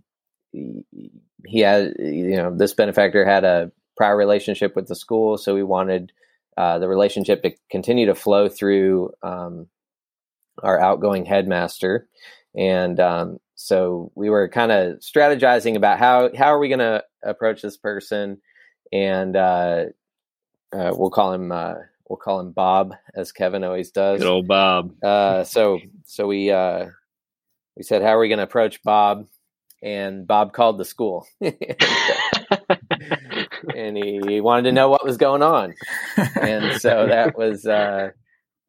he 0.52 1.61
had 1.61 1.95
you 1.99 2.37
know 2.37 2.55
this 2.57 2.75
benefactor 2.75 3.25
had 3.25 3.45
a 3.45 3.73
prior 3.97 4.16
relationship 4.16 4.76
with 4.76 4.88
the 4.88 4.95
school, 4.95 5.38
so 5.38 5.55
we 5.55 5.62
wanted 5.62 6.12
uh, 6.57 6.78
the 6.78 6.88
relationship 6.88 7.43
to 7.43 7.52
continue 7.71 8.07
to 8.07 8.14
flow 8.14 8.49
through 8.49 9.11
um, 9.23 9.69
our 10.62 10.81
outgoing 10.81 11.25
headmaster, 11.25 12.09
and 12.55 12.99
um, 13.00 13.38
so 13.55 14.12
we 14.14 14.31
were 14.31 14.49
kind 14.49 14.73
of 14.73 14.99
strategizing 15.00 15.76
about 15.76 15.99
how 15.99 16.31
how 16.37 16.47
are 16.47 16.59
we 16.59 16.69
going 16.69 16.78
to 16.78 17.05
approach 17.23 17.62
this 17.62 17.76
person, 17.76 18.38
and 18.93 19.37
uh, 19.37 19.85
uh, 20.73 20.93
we'll 20.95 21.11
call 21.11 21.33
him 21.33 21.52
uh, 21.52 21.75
we'll 22.09 22.19
call 22.19 22.40
him 22.40 22.52
Bob 22.52 22.95
as 23.14 23.33
Kevin 23.33 23.64
always 23.64 23.90
does. 23.90 24.21
Good 24.21 24.28
old 24.28 24.47
Bob. 24.47 24.95
Uh, 25.02 25.45
so 25.45 25.81
so 26.05 26.26
we 26.26 26.50
uh, 26.50 26.87
we 27.76 27.83
said 27.83 28.02
how 28.02 28.09
are 28.09 28.21
we 28.21 28.28
going 28.28 28.38
to 28.38 28.45
approach 28.45 28.83
Bob 28.83 29.26
and 29.83 30.26
Bob 30.26 30.52
called 30.52 30.78
the 30.78 30.85
school. 30.85 31.26
and 31.40 31.54
he, 33.97 34.40
wanted 34.40 34.64
to 34.64 34.73
know 34.73 34.88
what 34.88 35.04
was 35.04 35.16
going 35.16 35.42
on. 35.42 35.75
And 36.16 36.80
so 36.80 37.06
that 37.06 37.37
was, 37.37 37.66
uh, 37.66 38.11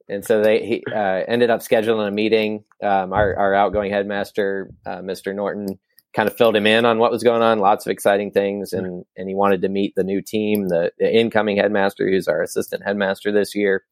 and 0.09 0.25
so 0.25 0.41
they 0.41 0.65
he, 0.65 0.83
uh, 0.93 1.23
ended 1.27 1.49
up 1.49 1.61
scheduling 1.61 2.07
a 2.07 2.11
meeting. 2.11 2.65
Um, 2.83 3.13
our, 3.13 3.35
our 3.35 3.53
outgoing 3.53 3.91
headmaster, 3.91 4.69
uh, 4.85 4.99
Mr. 4.99 5.33
Norton, 5.33 5.79
kind 6.15 6.27
of 6.27 6.37
filled 6.37 6.55
him 6.55 6.67
in 6.67 6.85
on 6.85 6.99
what 6.99 7.11
was 7.11 7.23
going 7.23 7.41
on. 7.41 7.59
Lots 7.59 7.85
of 7.85 7.91
exciting 7.91 8.31
things, 8.31 8.73
and 8.73 9.05
and 9.15 9.27
he 9.27 9.35
wanted 9.35 9.61
to 9.61 9.69
meet 9.69 9.93
the 9.95 10.03
new 10.03 10.21
team, 10.21 10.67
the, 10.69 10.91
the 10.97 11.13
incoming 11.13 11.57
headmaster, 11.57 12.09
who's 12.09 12.27
our 12.27 12.41
assistant 12.41 12.83
headmaster 12.85 13.31
this 13.31 13.53
year. 13.53 13.83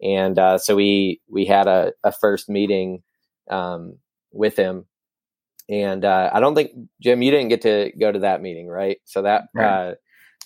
And 0.00 0.38
uh, 0.38 0.58
so 0.58 0.76
we 0.76 1.20
we 1.28 1.46
had 1.46 1.66
a, 1.66 1.92
a 2.04 2.12
first 2.12 2.48
meeting 2.48 3.02
um, 3.50 3.98
with 4.32 4.56
him 4.56 4.86
and 5.68 6.04
uh, 6.04 6.30
I 6.32 6.40
don't 6.40 6.54
think 6.54 6.72
Jim, 7.00 7.22
you 7.22 7.30
didn't 7.30 7.48
get 7.48 7.62
to 7.62 7.92
go 7.98 8.12
to 8.12 8.20
that 8.20 8.40
meeting, 8.40 8.68
right? 8.68 8.98
So 9.04 9.22
that, 9.22 9.44
right. 9.54 9.66
Uh, 9.66 9.94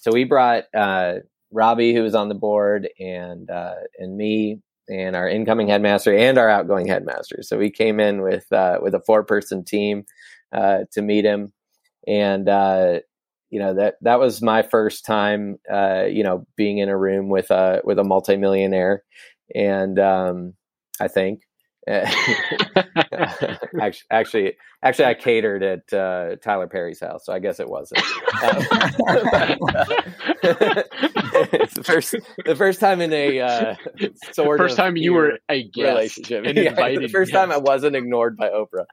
so 0.00 0.12
we 0.12 0.24
brought 0.24 0.64
uh, 0.74 1.16
Robbie, 1.52 1.94
who 1.94 2.02
was 2.02 2.14
on 2.14 2.28
the 2.28 2.34
board, 2.34 2.88
and 2.98 3.50
uh, 3.50 3.74
and 3.98 4.16
me, 4.16 4.60
and 4.88 5.14
our 5.14 5.28
incoming 5.28 5.68
headmaster 5.68 6.16
and 6.16 6.38
our 6.38 6.48
outgoing 6.48 6.86
headmaster. 6.86 7.42
So 7.42 7.58
we 7.58 7.70
came 7.70 8.00
in 8.00 8.22
with 8.22 8.50
uh, 8.50 8.78
with 8.80 8.94
a 8.94 9.02
four 9.06 9.24
person 9.24 9.64
team 9.64 10.04
uh, 10.52 10.84
to 10.92 11.02
meet 11.02 11.26
him, 11.26 11.52
and 12.06 12.46
you 13.50 13.58
know 13.58 13.74
that 13.74 13.96
that 14.00 14.20
was 14.20 14.40
my 14.40 14.62
first 14.62 15.04
time, 15.04 15.58
uh, 15.70 16.04
you 16.08 16.22
know, 16.22 16.46
being 16.56 16.78
in 16.78 16.88
a 16.88 16.96
room 16.96 17.28
with 17.28 17.50
a 17.50 17.82
with 17.84 17.98
a 17.98 18.04
multimillionaire, 18.04 19.02
and 19.54 19.98
um, 19.98 20.54
I 20.98 21.08
think 21.08 21.42
actually, 21.88 22.36
actually, 24.10 24.56
actually, 24.82 25.04
I 25.06 25.14
catered 25.14 25.62
at 25.62 25.90
uh, 25.92 26.36
Tyler 26.36 26.66
Perry's 26.66 27.00
house, 27.00 27.24
so 27.24 27.32
I 27.32 27.38
guess 27.38 27.58
it 27.58 27.68
wasn't. 27.68 28.02
Um, 28.42 28.42
it's 31.52 31.74
the 31.74 31.82
first, 31.82 32.14
the 32.44 32.54
first 32.54 32.80
time 32.80 33.00
in 33.00 33.12
a 33.14 33.40
uh, 33.40 33.76
sort 34.32 34.58
first 34.58 34.76
time 34.76 34.96
you 34.96 35.14
were 35.14 35.38
a 35.48 35.62
guest 35.62 35.76
relationship. 35.76 36.44
Yeah, 36.56 36.74
the 36.74 37.08
first 37.08 37.32
guest. 37.32 37.40
time 37.40 37.50
I 37.50 37.56
wasn't 37.56 37.96
ignored 37.96 38.36
by 38.36 38.50
Oprah. 38.50 38.84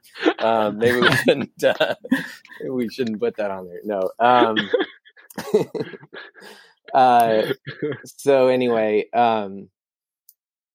Um, 0.42 0.78
maybe 0.78 1.00
we 1.00 1.12
shouldn't. 1.12 1.62
Uh, 1.62 1.94
we 2.70 2.88
shouldn't 2.88 3.20
put 3.20 3.36
that 3.36 3.50
on 3.50 3.68
there. 3.68 3.80
No. 3.84 4.10
Um, 4.18 4.56
uh, 6.94 7.42
so 8.04 8.48
anyway, 8.48 9.06
um, 9.12 9.68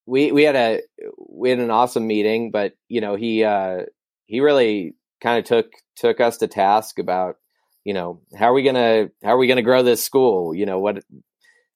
we 0.05 0.31
we 0.31 0.43
had 0.43 0.55
a 0.55 0.81
we 1.17 1.50
had 1.50 1.60
an 1.60 1.72
awesome 1.72 2.07
meeting, 2.07 2.51
but 2.51 2.74
you 2.89 3.01
know 3.01 3.15
he 3.15 3.43
uh, 3.43 3.83
he 4.25 4.39
really 4.39 4.95
kind 5.22 5.39
of 5.39 5.45
took 5.45 5.72
took 5.95 6.19
us 6.19 6.38
to 6.38 6.48
task 6.48 7.00
about 7.00 7.38
you 7.83 7.93
know 7.93 8.22
how 8.38 8.51
are 8.51 8.53
we 8.53 8.63
gonna 8.63 9.10
how 9.24 9.31
are 9.31 9.38
we 9.38 9.48
gonna 9.48 9.62
grow 9.62 9.83
this 9.83 10.03
school? 10.03 10.53
You 10.55 10.65
know 10.65 10.79
what 10.79 11.03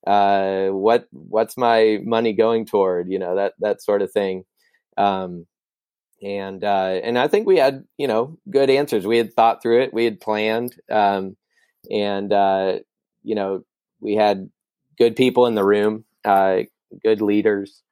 uh, 0.05 0.67
what 0.69 1.07
what's 1.12 1.57
my 1.57 2.00
money 2.03 2.34
going 2.34 2.65
toward? 2.65 3.10
You 3.10 3.19
know 3.19 3.36
that 3.36 3.53
that 3.60 3.81
sort 3.81 4.01
of 4.01 4.12
thing. 4.12 4.43
Um, 4.98 5.46
and 6.22 6.63
uh, 6.63 7.00
and 7.03 7.17
I 7.17 7.27
think 7.27 7.48
we 7.48 7.57
had 7.57 7.84
you 7.98 8.07
know 8.07 8.38
good 8.50 8.69
answers. 8.69 9.05
We 9.05 9.17
had 9.17 9.34
thought 9.34 9.62
through 9.62 9.81
it. 9.84 9.93
We 9.93 10.05
had 10.05 10.19
planned, 10.19 10.75
um, 10.91 11.38
and 11.91 12.34
uh, 12.34 12.79
you 13.24 13.36
know 13.36 13.63
we 14.00 14.15
had 14.15 14.50
good 14.98 15.15
people 15.15 15.46
in 15.46 15.55
the 15.55 15.63
room, 15.63 16.05
uh, 16.25 16.62
good 17.03 17.22
leaders, 17.22 17.84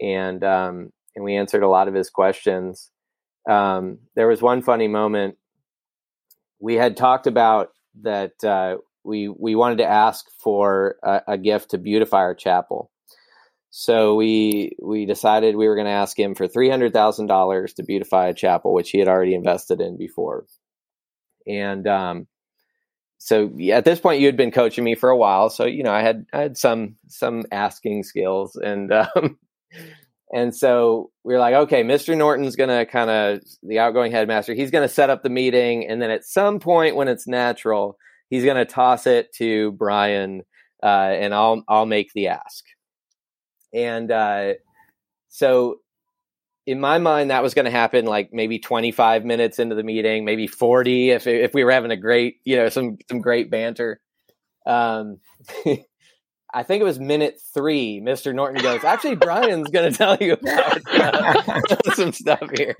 and 0.00 0.42
um, 0.44 0.92
and 1.14 1.24
we 1.24 1.36
answered 1.36 1.62
a 1.62 1.68
lot 1.68 1.88
of 1.88 1.94
his 1.94 2.10
questions. 2.10 2.90
Um, 3.48 3.98
there 4.16 4.28
was 4.28 4.42
one 4.42 4.62
funny 4.62 4.88
moment. 4.88 5.36
We 6.60 6.74
had 6.74 6.96
talked 6.96 7.26
about 7.26 7.70
that 8.02 8.42
uh, 8.42 8.78
we 9.04 9.28
we 9.28 9.54
wanted 9.54 9.78
to 9.78 9.86
ask 9.86 10.26
for 10.42 10.96
a, 11.02 11.22
a 11.28 11.38
gift 11.38 11.70
to 11.70 11.78
beautify 11.78 12.18
our 12.18 12.34
chapel. 12.34 12.90
So 13.70 14.14
we 14.14 14.76
we 14.82 15.04
decided 15.04 15.56
we 15.56 15.66
were 15.66 15.74
going 15.74 15.86
to 15.86 15.90
ask 15.90 16.18
him 16.18 16.34
for 16.34 16.46
three 16.46 16.70
hundred 16.70 16.92
thousand 16.92 17.26
dollars 17.26 17.74
to 17.74 17.82
beautify 17.82 18.28
a 18.28 18.34
chapel, 18.34 18.72
which 18.72 18.90
he 18.90 18.98
had 18.98 19.08
already 19.08 19.34
invested 19.34 19.80
in 19.80 19.96
before. 19.96 20.46
And 21.46 21.86
um, 21.86 22.26
so 23.18 23.50
at 23.72 23.84
this 23.84 24.00
point, 24.00 24.20
you 24.20 24.26
had 24.26 24.36
been 24.36 24.50
coaching 24.50 24.84
me 24.84 24.94
for 24.94 25.10
a 25.10 25.16
while, 25.16 25.50
so 25.50 25.64
you 25.64 25.82
know 25.82 25.92
I 25.92 26.02
had 26.02 26.26
I 26.32 26.40
had 26.40 26.56
some 26.56 26.96
some 27.08 27.44
asking 27.50 28.04
skills, 28.04 28.54
and 28.56 28.92
um, 29.16 29.38
and 30.32 30.54
so 30.54 31.10
we 31.22 31.34
are 31.34 31.38
like, 31.38 31.54
okay, 31.54 31.84
Mr. 31.84 32.16
Norton's 32.16 32.56
going 32.56 32.70
to 32.70 32.84
kind 32.86 33.10
of, 33.10 33.40
the 33.62 33.78
outgoing 33.78 34.10
headmaster, 34.10 34.54
he's 34.54 34.70
going 34.70 34.86
to 34.86 34.92
set 34.92 35.10
up 35.10 35.22
the 35.22 35.30
meeting. 35.30 35.86
And 35.88 36.02
then 36.02 36.10
at 36.10 36.24
some 36.24 36.58
point 36.58 36.96
when 36.96 37.08
it's 37.08 37.28
natural, 37.28 37.96
he's 38.30 38.44
going 38.44 38.56
to 38.56 38.64
toss 38.64 39.06
it 39.06 39.32
to 39.34 39.72
Brian 39.72 40.42
uh, 40.82 40.86
and 40.86 41.32
I'll, 41.32 41.62
I'll 41.68 41.86
make 41.86 42.12
the 42.14 42.28
ask. 42.28 42.64
And 43.72 44.10
uh, 44.10 44.54
so 45.28 45.76
in 46.66 46.80
my 46.80 46.98
mind, 46.98 47.30
that 47.30 47.42
was 47.42 47.54
going 47.54 47.66
to 47.66 47.70
happen 47.70 48.04
like 48.04 48.30
maybe 48.32 48.58
25 48.58 49.24
minutes 49.24 49.58
into 49.58 49.74
the 49.74 49.82
meeting, 49.82 50.24
maybe 50.24 50.46
40 50.46 51.10
if, 51.10 51.26
if 51.26 51.54
we 51.54 51.62
were 51.62 51.70
having 51.70 51.90
a 51.90 51.96
great, 51.96 52.38
you 52.44 52.56
know, 52.56 52.68
some, 52.70 52.98
some 53.08 53.20
great 53.20 53.50
banter. 53.50 54.00
Um, 54.66 55.18
I 56.54 56.62
think 56.62 56.80
it 56.80 56.84
was 56.84 57.00
minute 57.00 57.40
three. 57.52 58.00
Mr. 58.00 58.32
Norton 58.32 58.62
goes, 58.62 58.84
actually, 58.84 59.16
Brian's 59.16 59.68
going 59.70 59.92
to 59.92 59.98
tell 59.98 60.16
you 60.20 60.34
about 60.34 60.80
uh, 60.86 61.60
some 61.94 62.12
stuff 62.12 62.48
here. 62.56 62.76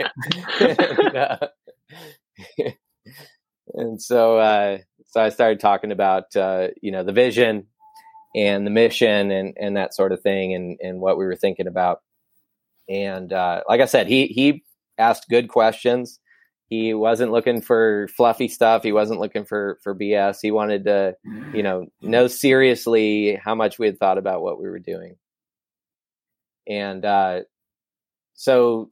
and, 0.61 1.17
uh, 1.17 1.49
and, 3.75 4.01
so, 4.01 4.39
uh, 4.39 4.79
so 5.09 5.21
I 5.21 5.31
started 5.31 5.59
talking 5.59 5.91
about, 5.91 6.35
uh, 6.37 6.69
you 6.81 6.93
know, 6.93 7.03
the 7.03 7.13
vision 7.13 7.67
and 8.37 8.65
the 8.65 8.71
mission 8.71 9.33
and, 9.33 9.55
and 9.61 9.77
that 9.77 9.95
sort 9.95 10.13
of 10.13 10.23
thing 10.23 10.55
and, 10.55 10.79
and 10.81 11.01
what 11.01 11.19
we 11.19 11.25
were 11.25 11.37
thinking 11.37 11.67
about. 11.67 12.01
And 12.89 13.33
uh, 13.33 13.63
like 13.69 13.81
I 13.81 13.87
said, 13.87 14.07
he, 14.07 14.27
he 14.27 14.63
asked 14.99 15.29
good 15.29 15.49
questions 15.49 16.21
he 16.69 16.95
wasn't 16.95 17.33
looking 17.33 17.61
for 17.61 18.09
fluffy 18.17 18.49
stuff. 18.49 18.83
He 18.83 18.93
wasn't 18.93 19.21
looking 19.21 19.45
for 19.45 19.79
for 19.83 19.95
bs 19.95 20.39
he 20.41 20.51
wanted 20.51 20.85
to 20.85 21.17
you 21.53 21.63
know 21.63 21.87
know 22.01 22.27
seriously 22.27 23.39
how 23.43 23.55
much 23.55 23.79
we 23.79 23.87
had 23.87 23.99
thought 23.99 24.19
about 24.19 24.43
what 24.43 24.61
we 24.61 24.69
were 24.69 24.79
doing. 24.79 25.17
And 26.67 27.05
uh 27.05 27.41
so 28.35 28.91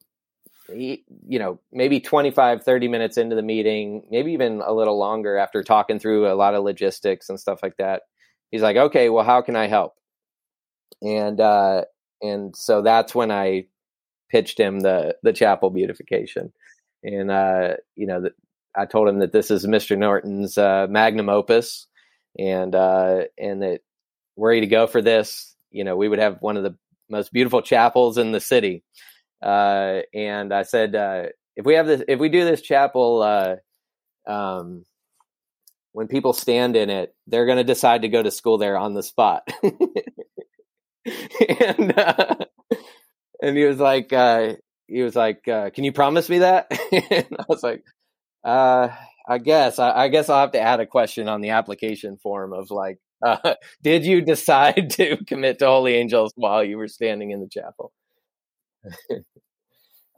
he, 0.72 1.04
you 1.26 1.38
know 1.38 1.60
maybe 1.72 2.00
25 2.00 2.62
30 2.62 2.88
minutes 2.88 3.16
into 3.16 3.34
the 3.36 3.42
meeting 3.42 4.06
maybe 4.10 4.32
even 4.32 4.62
a 4.64 4.72
little 4.72 4.98
longer 4.98 5.36
after 5.36 5.62
talking 5.62 5.98
through 5.98 6.30
a 6.30 6.34
lot 6.34 6.54
of 6.54 6.64
logistics 6.64 7.28
and 7.28 7.38
stuff 7.40 7.60
like 7.62 7.76
that 7.78 8.02
he's 8.50 8.62
like 8.62 8.76
okay 8.76 9.08
well 9.08 9.24
how 9.24 9.42
can 9.42 9.56
i 9.56 9.66
help? 9.66 9.94
And 11.02 11.40
uh 11.40 11.84
and 12.22 12.54
so 12.56 12.82
that's 12.82 13.14
when 13.14 13.30
i 13.30 13.66
pitched 14.30 14.58
him 14.58 14.80
the 14.80 15.16
the 15.22 15.32
chapel 15.32 15.70
beautification 15.70 16.52
and 17.02 17.30
uh, 17.30 17.74
you 17.94 18.06
know, 18.06 18.28
I 18.74 18.86
told 18.86 19.08
him 19.08 19.18
that 19.20 19.32
this 19.32 19.50
is 19.50 19.66
Mr. 19.66 19.96
Norton's 19.96 20.56
uh, 20.56 20.86
magnum 20.88 21.28
opus, 21.28 21.86
and 22.38 22.74
uh, 22.74 23.22
and 23.38 23.62
that 23.62 23.80
were 24.36 24.52
he 24.52 24.60
to 24.60 24.66
go 24.66 24.86
for 24.86 25.02
this, 25.02 25.54
you 25.70 25.84
know, 25.84 25.96
we 25.96 26.08
would 26.08 26.18
have 26.18 26.38
one 26.40 26.56
of 26.56 26.62
the 26.62 26.76
most 27.10 27.32
beautiful 27.32 27.62
chapels 27.62 28.18
in 28.18 28.32
the 28.32 28.40
city. 28.40 28.82
Uh, 29.42 30.00
and 30.14 30.52
I 30.52 30.62
said, 30.62 30.94
uh, 30.94 31.24
if 31.56 31.66
we 31.66 31.74
have 31.74 31.86
this, 31.86 32.02
if 32.08 32.18
we 32.18 32.28
do 32.28 32.44
this 32.44 32.62
chapel, 32.62 33.22
uh, 33.22 33.56
um, 34.30 34.84
when 35.92 36.08
people 36.08 36.32
stand 36.32 36.76
in 36.76 36.90
it, 36.90 37.14
they're 37.26 37.46
going 37.46 37.58
to 37.58 37.64
decide 37.64 38.02
to 38.02 38.08
go 38.08 38.22
to 38.22 38.30
school 38.30 38.58
there 38.58 38.78
on 38.78 38.94
the 38.94 39.02
spot. 39.02 39.46
and 41.58 41.98
uh, 41.98 42.36
and 43.42 43.56
he 43.56 43.64
was 43.64 43.78
like, 43.78 44.12
uh, 44.12 44.54
he 44.92 45.02
was 45.02 45.16
like, 45.16 45.48
uh, 45.48 45.70
"Can 45.70 45.84
you 45.84 45.92
promise 45.92 46.28
me 46.28 46.40
that?" 46.40 46.66
and 46.92 47.26
I 47.38 47.44
was 47.48 47.62
like, 47.62 47.82
uh, 48.44 48.88
"I 49.26 49.38
guess. 49.38 49.78
I, 49.78 50.04
I, 50.04 50.08
guess 50.08 50.28
I'll 50.28 50.40
have 50.40 50.52
to 50.52 50.60
add 50.60 50.80
a 50.80 50.86
question 50.86 51.28
on 51.28 51.40
the 51.40 51.50
application 51.50 52.18
form 52.18 52.52
of 52.52 52.70
like, 52.70 52.98
uh, 53.26 53.54
did 53.82 54.04
you 54.04 54.20
decide 54.20 54.90
to 54.90 55.24
commit 55.26 55.58
to 55.60 55.66
Holy 55.66 55.94
Angels 55.94 56.32
while 56.36 56.62
you 56.62 56.76
were 56.76 56.88
standing 56.88 57.30
in 57.30 57.40
the 57.40 57.48
chapel?" 57.48 57.92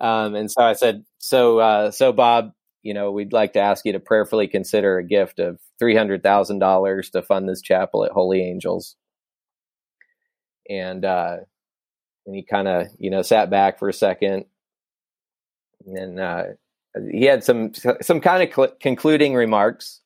um, 0.00 0.34
and 0.34 0.50
so 0.50 0.62
I 0.62 0.72
said, 0.72 1.04
"So, 1.18 1.58
uh, 1.58 1.90
so 1.92 2.12
Bob, 2.12 2.50
you 2.82 2.94
know, 2.94 3.12
we'd 3.12 3.32
like 3.32 3.52
to 3.52 3.60
ask 3.60 3.84
you 3.84 3.92
to 3.92 4.00
prayerfully 4.00 4.48
consider 4.48 4.98
a 4.98 5.06
gift 5.06 5.38
of 5.38 5.60
three 5.78 5.96
hundred 5.96 6.22
thousand 6.22 6.58
dollars 6.58 7.10
to 7.10 7.22
fund 7.22 7.48
this 7.48 7.62
chapel 7.62 8.04
at 8.04 8.10
Holy 8.10 8.42
Angels." 8.42 8.96
And 10.68 11.04
uh, 11.04 11.37
and 12.26 12.34
he 12.34 12.42
kind 12.42 12.66
of 12.66 12.88
you 12.98 13.10
know 13.10 13.22
sat 13.22 13.50
back 13.50 13.78
for 13.78 13.88
a 13.88 13.92
second 13.92 14.46
and 15.87 16.20
uh, 16.20 16.44
he 17.11 17.25
had 17.25 17.44
some 17.44 17.73
some 18.01 18.20
kind 18.20 18.42
of 18.42 18.55
cl- 18.55 18.75
concluding 18.81 19.35
remarks. 19.35 20.01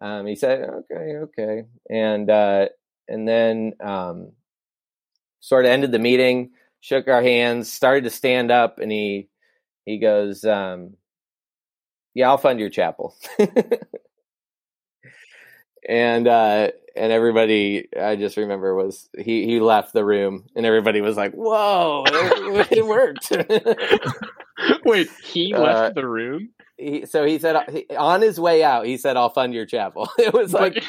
Um, 0.00 0.26
he 0.26 0.34
said, 0.34 0.68
"Okay, 0.68 1.16
okay," 1.16 1.64
and 1.90 2.28
uh, 2.30 2.68
and 3.08 3.28
then 3.28 3.74
um, 3.80 4.32
sort 5.40 5.64
of 5.64 5.70
ended 5.70 5.92
the 5.92 5.98
meeting, 5.98 6.50
shook 6.80 7.08
our 7.08 7.22
hands, 7.22 7.72
started 7.72 8.04
to 8.04 8.10
stand 8.10 8.50
up, 8.50 8.78
and 8.78 8.90
he 8.90 9.28
he 9.84 9.98
goes, 9.98 10.44
um, 10.44 10.94
"Yeah, 12.14 12.30
I'll 12.30 12.38
fund 12.38 12.58
your 12.60 12.70
chapel." 12.70 13.14
and 15.88 16.26
uh, 16.26 16.70
and 16.96 17.12
everybody, 17.12 17.88
I 17.98 18.16
just 18.16 18.36
remember 18.36 18.74
was 18.74 19.08
he 19.16 19.44
he 19.44 19.60
left 19.60 19.92
the 19.92 20.04
room, 20.04 20.46
and 20.56 20.66
everybody 20.66 21.00
was 21.00 21.16
like, 21.16 21.32
"Whoa, 21.32 22.04
it, 22.06 22.72
it 22.78 22.86
worked." 22.86 23.32
Wait, 24.84 25.08
he 25.24 25.54
left 25.54 25.78
uh, 25.78 26.00
the 26.00 26.06
room. 26.06 26.50
He, 26.76 27.06
so 27.06 27.24
he 27.24 27.38
said 27.38 27.68
he, 27.70 27.86
on 27.96 28.20
his 28.20 28.40
way 28.40 28.62
out, 28.62 28.86
he 28.86 28.96
said, 28.96 29.16
"I'll 29.16 29.30
fund 29.30 29.54
your 29.54 29.66
chapel." 29.66 30.08
It 30.18 30.32
was 30.32 30.52
like 30.52 30.74
but, 30.74 30.84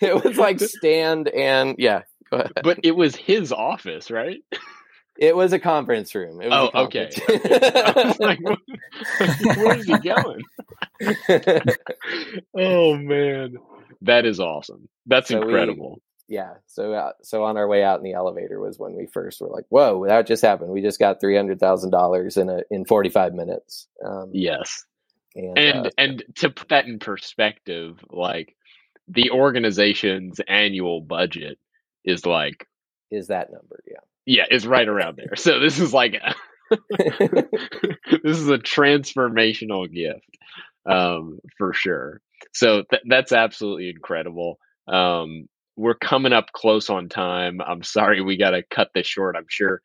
it 0.00 0.24
was 0.24 0.36
like 0.38 0.60
stand 0.60 1.28
and 1.28 1.74
yeah. 1.78 2.02
But 2.30 2.80
it 2.82 2.94
was 2.94 3.16
his 3.16 3.52
office, 3.52 4.10
right? 4.10 4.40
It 5.18 5.34
was 5.34 5.54
a 5.54 5.58
conference 5.58 6.14
room. 6.14 6.40
oh, 6.44 6.70
okay. 6.74 7.10
like, 8.20 8.38
where's 9.56 9.86
he 9.86 9.98
going? 9.98 10.42
oh 12.54 12.96
man, 12.96 13.56
that 14.02 14.26
is 14.26 14.40
awesome. 14.40 14.88
That's 15.06 15.28
so 15.28 15.40
incredible 15.40 16.02
yeah 16.28 16.54
so 16.66 16.92
uh, 16.92 17.12
so 17.22 17.44
on 17.44 17.56
our 17.56 17.66
way 17.66 17.82
out 17.82 17.98
in 17.98 18.04
the 18.04 18.12
elevator 18.12 18.60
was 18.60 18.78
when 18.78 18.94
we 18.94 19.06
first 19.06 19.40
were 19.40 19.48
like 19.48 19.64
whoa 19.68 20.06
that 20.06 20.26
just 20.26 20.42
happened. 20.42 20.70
We 20.70 20.82
just 20.82 20.98
got 20.98 21.20
$300000 21.20 22.36
in 22.36 22.50
a 22.50 22.60
in 22.70 22.84
45 22.84 23.34
minutes. 23.34 23.88
Um, 24.04 24.30
yes. 24.32 24.84
and 25.34 25.58
and, 25.58 25.86
uh, 25.86 25.90
and 25.96 26.24
to 26.36 26.50
put 26.50 26.68
that 26.70 26.86
in 26.86 26.98
perspective 26.98 27.98
like 28.10 28.54
the 29.08 29.30
organization's 29.30 30.40
annual 30.46 31.00
budget 31.00 31.58
is 32.04 32.26
like 32.26 32.66
is 33.10 33.28
that 33.28 33.50
number 33.50 33.82
yeah. 33.86 34.00
Yeah 34.26 34.44
is 34.50 34.66
right 34.66 34.88
around 34.88 35.16
there. 35.16 35.36
So 35.36 35.60
this 35.60 35.78
is 35.78 35.92
like 35.92 36.20
this 36.98 38.38
is 38.38 38.50
a 38.50 38.58
transformational 38.58 39.90
gift 39.92 40.38
um, 40.88 41.40
for 41.56 41.72
sure. 41.72 42.20
So 42.52 42.84
th- 42.90 43.02
that's 43.06 43.32
absolutely 43.32 43.90
incredible. 43.90 44.58
Um, 44.86 45.48
we're 45.78 45.94
coming 45.94 46.32
up 46.32 46.50
close 46.52 46.90
on 46.90 47.08
time. 47.08 47.60
I'm 47.60 47.84
sorry 47.84 48.20
we 48.20 48.36
got 48.36 48.50
to 48.50 48.64
cut 48.64 48.90
this 48.94 49.06
short. 49.06 49.36
I'm 49.36 49.46
sure 49.48 49.80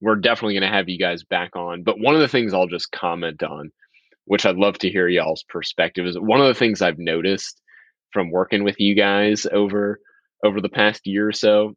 we're 0.00 0.16
definitely 0.16 0.54
going 0.54 0.68
to 0.68 0.76
have 0.76 0.88
you 0.88 0.98
guys 0.98 1.22
back 1.22 1.54
on. 1.54 1.84
But 1.84 2.00
one 2.00 2.16
of 2.16 2.20
the 2.20 2.28
things 2.28 2.52
I'll 2.52 2.66
just 2.66 2.90
comment 2.90 3.44
on, 3.44 3.70
which 4.24 4.44
I'd 4.44 4.56
love 4.56 4.76
to 4.78 4.90
hear 4.90 5.06
y'all's 5.06 5.44
perspective, 5.44 6.04
is 6.04 6.18
one 6.18 6.40
of 6.40 6.48
the 6.48 6.54
things 6.54 6.82
I've 6.82 6.98
noticed 6.98 7.62
from 8.12 8.32
working 8.32 8.64
with 8.64 8.80
you 8.80 8.96
guys 8.96 9.46
over 9.50 10.00
over 10.44 10.60
the 10.60 10.68
past 10.68 11.06
year 11.06 11.28
or 11.28 11.32
so 11.32 11.74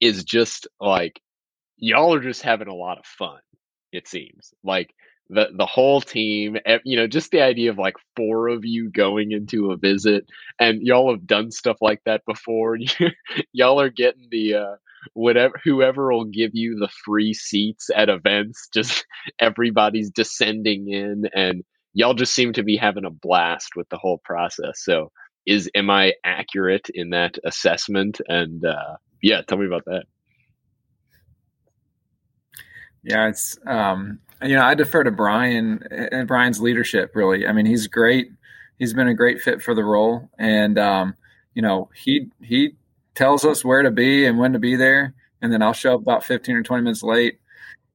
is 0.00 0.24
just 0.24 0.66
like 0.80 1.20
y'all 1.76 2.14
are 2.14 2.22
just 2.22 2.42
having 2.42 2.68
a 2.68 2.74
lot 2.74 2.98
of 2.98 3.04
fun. 3.04 3.40
It 3.92 4.06
seems 4.06 4.54
like 4.62 4.94
the 5.30 5.48
the 5.56 5.66
whole 5.66 6.00
team 6.00 6.56
you 6.84 6.96
know 6.96 7.06
just 7.06 7.30
the 7.30 7.42
idea 7.42 7.70
of 7.70 7.78
like 7.78 7.96
four 8.16 8.48
of 8.48 8.64
you 8.64 8.90
going 8.90 9.32
into 9.32 9.70
a 9.72 9.76
visit 9.76 10.26
and 10.60 10.82
y'all 10.82 11.10
have 11.12 11.26
done 11.26 11.50
stuff 11.50 11.78
like 11.80 12.02
that 12.04 12.24
before 12.26 12.76
y'all 13.52 13.80
are 13.80 13.90
getting 13.90 14.28
the 14.30 14.54
uh 14.54 14.76
whatever 15.14 15.54
whoever 15.64 16.12
will 16.12 16.26
give 16.26 16.50
you 16.54 16.76
the 16.78 16.88
free 17.04 17.34
seats 17.34 17.90
at 17.94 18.10
events 18.10 18.68
just 18.74 19.06
everybody's 19.40 20.10
descending 20.10 20.90
in 20.90 21.24
and 21.34 21.64
y'all 21.94 22.14
just 22.14 22.34
seem 22.34 22.52
to 22.52 22.62
be 22.62 22.76
having 22.76 23.04
a 23.04 23.10
blast 23.10 23.70
with 23.76 23.88
the 23.88 23.98
whole 23.98 24.18
process. 24.24 24.84
So 24.84 25.10
is 25.46 25.70
am 25.74 25.90
i 25.90 26.14
accurate 26.24 26.88
in 26.94 27.10
that 27.10 27.38
assessment? 27.44 28.20
And 28.28 28.64
uh 28.64 28.96
yeah 29.22 29.42
tell 29.42 29.58
me 29.58 29.66
about 29.66 29.84
that 29.86 30.04
yeah 33.02 33.28
it's 33.28 33.58
um 33.66 34.18
you 34.42 34.56
know, 34.56 34.62
I 34.62 34.74
defer 34.74 35.04
to 35.04 35.10
Brian 35.10 35.82
and 35.90 36.26
Brian's 36.26 36.60
leadership. 36.60 37.14
Really, 37.14 37.46
I 37.46 37.52
mean, 37.52 37.66
he's 37.66 37.86
great. 37.86 38.30
He's 38.78 38.94
been 38.94 39.08
a 39.08 39.14
great 39.14 39.40
fit 39.40 39.60
for 39.60 39.74
the 39.74 39.84
role, 39.84 40.30
and 40.38 40.78
um, 40.78 41.14
you 41.54 41.62
know, 41.62 41.90
he 41.94 42.28
he 42.40 42.74
tells 43.14 43.44
us 43.44 43.64
where 43.64 43.82
to 43.82 43.90
be 43.90 44.24
and 44.24 44.38
when 44.38 44.52
to 44.54 44.58
be 44.58 44.76
there, 44.76 45.14
and 45.42 45.52
then 45.52 45.62
I'll 45.62 45.74
show 45.74 45.94
up 45.94 46.00
about 46.00 46.24
fifteen 46.24 46.56
or 46.56 46.62
twenty 46.62 46.82
minutes 46.84 47.02
late. 47.02 47.40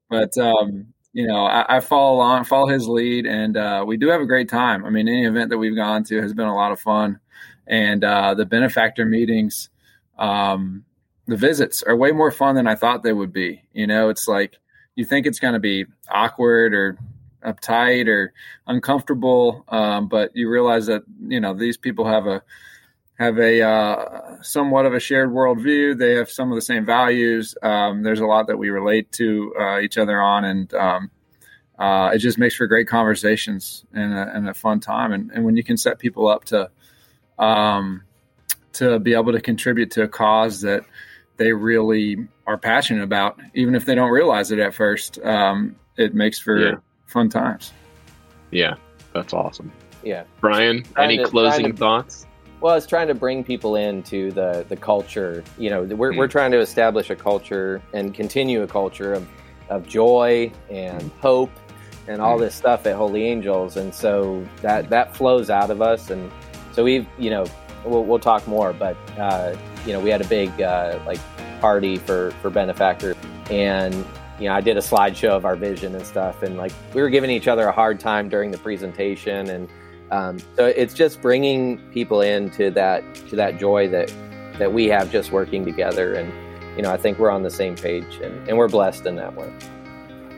But 0.10 0.38
um, 0.38 0.88
you 1.14 1.26
know, 1.26 1.46
I, 1.46 1.78
I, 1.78 1.80
follow 1.80 2.18
along, 2.18 2.44
follow 2.44 2.68
his 2.68 2.88
lead, 2.88 3.26
and 3.26 3.58
uh, 3.58 3.84
we 3.88 3.98
do 3.98 4.10
have 4.10 4.22
a 4.22 4.26
great 4.26 4.50
time. 4.50 4.86
I 4.86 4.90
mean, 4.92 5.08
any 5.08 5.26
event 5.26 5.50
that 5.50 5.58
we've 5.58 5.76
gone 5.76 6.04
to 6.06 6.22
has 6.22 6.34
been 6.34 6.48
a 6.48 6.56
lot 6.56 6.72
of 6.72 6.80
fun, 6.80 7.20
and 7.66 8.04
uh, 8.04 8.36
the 8.36 8.46
benefactor 8.46 9.06
meetings, 9.06 9.70
um, 10.20 10.86
the 11.26 11.38
visits 11.38 11.82
are 11.82 11.96
way 11.96 12.12
more 12.12 12.32
fun 12.32 12.54
than 12.54 12.68
I 12.68 12.76
thought 12.76 13.02
they 13.02 13.14
would 13.14 13.34
be. 13.34 13.64
You 13.74 13.88
know, 13.88 14.10
it's 14.10 14.28
like 14.28 14.60
you 14.96 15.06
think 15.06 15.26
it's 15.26 15.40
going 15.40 15.54
to 15.54 15.60
be 15.60 15.86
awkward 16.10 16.74
or 16.74 16.98
uptight 17.46 18.08
or 18.08 18.34
uncomfortable, 18.68 19.64
um, 19.68 20.08
but 20.08 20.36
you 20.36 20.50
realize 20.50 20.88
that 20.88 21.04
you 21.28 21.40
know 21.40 21.54
these 21.54 21.78
people 21.78 22.06
have 22.06 22.28
a 22.28 22.42
have 23.18 23.38
a 23.38 23.62
uh, 23.62 24.42
somewhat 24.42 24.86
of 24.86 24.94
a 24.94 25.00
shared 25.00 25.30
worldview. 25.30 25.98
They 25.98 26.16
have 26.16 26.30
some 26.30 26.52
of 26.52 26.56
the 26.56 26.62
same 26.62 26.86
values. 26.86 27.56
Um, 27.62 28.04
there's 28.04 28.20
a 28.20 28.26
lot 28.26 28.48
that 28.48 28.58
we 28.58 28.70
relate 28.70 29.12
to 29.14 29.54
uh, 29.60 29.80
each 29.80 29.98
other 29.98 30.20
on, 30.20 30.44
and 30.44 30.74
um, 30.74 31.12
uh, 31.80 32.12
it 32.14 32.20
just 32.20 32.38
makes 32.38 32.56
for 32.56 32.68
great 32.68 32.88
conversations 32.88 33.86
and 33.94 34.14
a, 34.14 34.36
and 34.36 34.50
a 34.50 34.54
fun 34.54 34.80
time. 34.80 35.12
And, 35.14 35.32
and, 35.32 35.44
when 35.44 35.58
you 35.58 35.64
can 35.64 35.78
set 35.78 36.00
people 36.00 36.28
up 36.28 36.46
to 36.46 36.70
um, 37.38 38.04
to 38.74 39.00
be 39.00 39.14
able 39.14 39.34
to 39.34 39.42
contribute 39.42 39.92
to 39.92 40.04
a 40.04 40.08
cause 40.08 40.62
that 40.62 40.86
they 41.38 41.54
really 41.54 42.28
are 42.48 42.58
passionate 42.58 43.04
about, 43.04 43.40
even 43.54 43.76
if 43.76 43.86
they 43.86 43.96
don't 43.96 44.12
realize 44.12 44.52
it 44.52 44.60
at 44.60 44.74
first. 44.74 45.20
Um, 45.20 45.76
it 45.98 46.14
makes 46.14 46.40
for 46.40 46.58
yeah. 46.58 46.76
fun 47.08 47.30
times. 47.30 47.74
Yeah, 48.52 48.76
that's 49.14 49.34
awesome. 49.34 49.72
Yeah, 50.04 50.24
Brian, 50.40 50.84
any 50.98 51.18
to, 51.18 51.26
closing 51.26 51.72
to, 51.72 51.78
thoughts? 51.78 52.28
Well, 52.62 52.76
it's 52.76 52.86
trying 52.86 53.08
to 53.08 53.16
bring 53.16 53.44
people 53.44 53.76
into 53.76 54.32
the 54.32 54.66
the 54.68 54.76
culture. 54.76 55.44
You 55.58 55.70
know, 55.70 55.84
we're 55.84 56.14
mm. 56.14 56.18
we're 56.18 56.28
trying 56.28 56.52
to 56.52 56.60
establish 56.60 57.10
a 57.10 57.16
culture 57.16 57.82
and 57.94 58.14
continue 58.14 58.62
a 58.62 58.68
culture 58.68 59.14
of 59.14 59.28
of 59.70 59.88
joy 59.88 60.52
and 60.70 61.12
hope 61.22 61.52
and 62.08 62.22
all 62.22 62.38
mm. 62.38 62.42
this 62.42 62.56
stuff 62.56 62.86
at 62.86 62.96
Holy 62.96 63.26
Angels, 63.26 63.78
and 63.78 63.94
so 63.94 64.46
that 64.62 64.90
that 64.90 65.16
flows 65.16 65.50
out 65.50 65.72
of 65.72 65.82
us, 65.82 66.10
and 66.10 66.32
so 66.72 66.84
we've 66.84 67.08
you 67.18 67.30
know 67.30 67.46
we'll, 67.86 68.04
we'll 68.04 68.20
talk 68.20 68.48
more, 68.48 68.74
but 68.74 68.98
uh, 69.18 69.56
you 69.86 69.94
know 69.94 70.00
we 70.00 70.10
had 70.10 70.22
a 70.22 70.28
big 70.28 70.62
uh, 70.62 71.00
like 71.06 71.20
party 71.62 71.98
for 71.98 72.32
for 72.42 72.50
benefactor. 72.50 73.16
And 73.50 73.94
you 74.40 74.50
know 74.50 74.54
i 74.54 74.60
did 74.62 74.76
a 74.76 74.82
slideshow 74.82 75.30
of 75.30 75.46
our 75.46 75.56
vision 75.56 75.96
and 75.96 76.06
stuff. 76.06 76.44
And 76.44 76.58
like 76.58 76.74
we 76.94 77.02
were 77.02 77.10
giving 77.10 77.30
each 77.30 77.48
other 77.48 77.68
a 77.68 77.72
hard 77.72 78.00
time 78.00 78.30
during 78.30 78.52
the 78.52 78.58
presentation. 78.58 79.50
And 79.50 79.70
um, 80.12 80.40
so 80.56 80.66
it's 80.66 80.94
just 80.94 81.22
bringing 81.22 81.80
people 81.92 82.22
into 82.22 82.70
that 82.72 83.04
to 83.30 83.36
that 83.36 83.60
joy 83.60 83.88
that 83.90 84.14
that 84.60 84.72
we 84.72 84.86
have 84.88 85.12
just 85.12 85.32
working 85.32 85.66
together. 85.66 86.14
And 86.14 86.32
you 86.76 86.84
know 86.84 86.92
i 86.92 86.98
think 86.98 87.18
we're 87.20 87.32
on 87.32 87.44
the 87.44 87.50
same 87.50 87.76
page 87.76 88.20
and, 88.22 88.48
and 88.50 88.58
we're 88.58 88.68
blessed 88.68 89.06
in 89.06 89.16
that 89.16 89.36
way. 89.36 89.52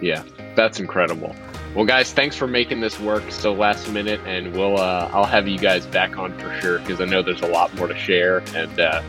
Yeah 0.02 0.24
that's 0.56 0.80
incredible. 0.80 1.36
Well 1.76 1.86
guys 1.86 2.14
thanks 2.14 2.36
for 2.36 2.48
making 2.48 2.80
this 2.82 3.00
work 3.00 3.24
so 3.32 3.54
last 3.54 3.90
minute. 3.90 4.20
And 4.26 4.54
we'll 4.54 4.78
uh, 4.78 5.10
i'll 5.14 5.26
have 5.26 5.48
you 5.48 5.58
guys 5.58 5.86
back 5.88 6.18
on 6.18 6.38
for 6.38 6.60
sure 6.62 6.80
because 6.80 7.02
i 7.02 7.06
know 7.06 7.22
there's 7.22 7.42
a 7.42 7.48
lot 7.48 7.74
more 7.76 7.88
to 7.88 7.98
share. 7.98 8.44
And 8.56 8.80
uh, 8.80 9.02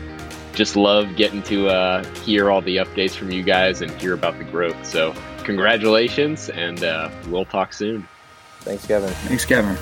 just 0.53 0.75
love 0.75 1.15
getting 1.15 1.41
to 1.43 1.69
uh, 1.69 2.03
hear 2.15 2.49
all 2.49 2.61
the 2.61 2.77
updates 2.77 3.11
from 3.11 3.31
you 3.31 3.43
guys 3.43 3.81
and 3.81 3.91
hear 4.01 4.13
about 4.13 4.37
the 4.37 4.43
growth. 4.43 4.85
So, 4.85 5.13
congratulations, 5.43 6.49
and 6.49 6.83
uh, 6.83 7.09
we'll 7.29 7.45
talk 7.45 7.73
soon. 7.73 8.07
Thanks, 8.61 8.85
Kevin. 8.85 9.09
Thanks, 9.09 9.45
Kevin. 9.45 9.77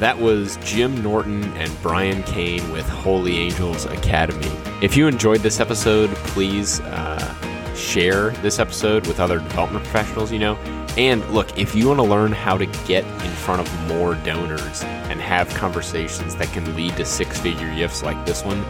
That 0.00 0.18
was 0.18 0.56
Jim 0.64 1.02
Norton 1.02 1.44
and 1.54 1.70
Brian 1.80 2.24
Kane 2.24 2.68
with 2.72 2.88
Holy 2.88 3.38
Angels 3.38 3.84
Academy. 3.84 4.50
If 4.82 4.96
you 4.96 5.06
enjoyed 5.06 5.40
this 5.40 5.60
episode, 5.60 6.10
please 6.16 6.80
uh, 6.80 7.74
share 7.76 8.30
this 8.30 8.58
episode 8.58 9.06
with 9.06 9.20
other 9.20 9.38
development 9.38 9.84
professionals 9.84 10.32
you 10.32 10.40
know. 10.40 10.56
And 10.96 11.28
look, 11.30 11.58
if 11.58 11.74
you 11.74 11.88
want 11.88 11.98
to 11.98 12.04
learn 12.04 12.32
how 12.32 12.56
to 12.56 12.66
get 12.86 13.04
in 13.04 13.30
front 13.30 13.60
of 13.60 13.88
more 13.88 14.14
donors 14.16 14.82
and 14.84 15.20
have 15.20 15.48
conversations 15.50 16.36
that 16.36 16.48
can 16.52 16.76
lead 16.76 16.96
to 16.96 17.04
six 17.04 17.40
figure 17.40 17.72
gifts 17.74 18.02
like 18.02 18.24
this 18.26 18.44
one, 18.44 18.64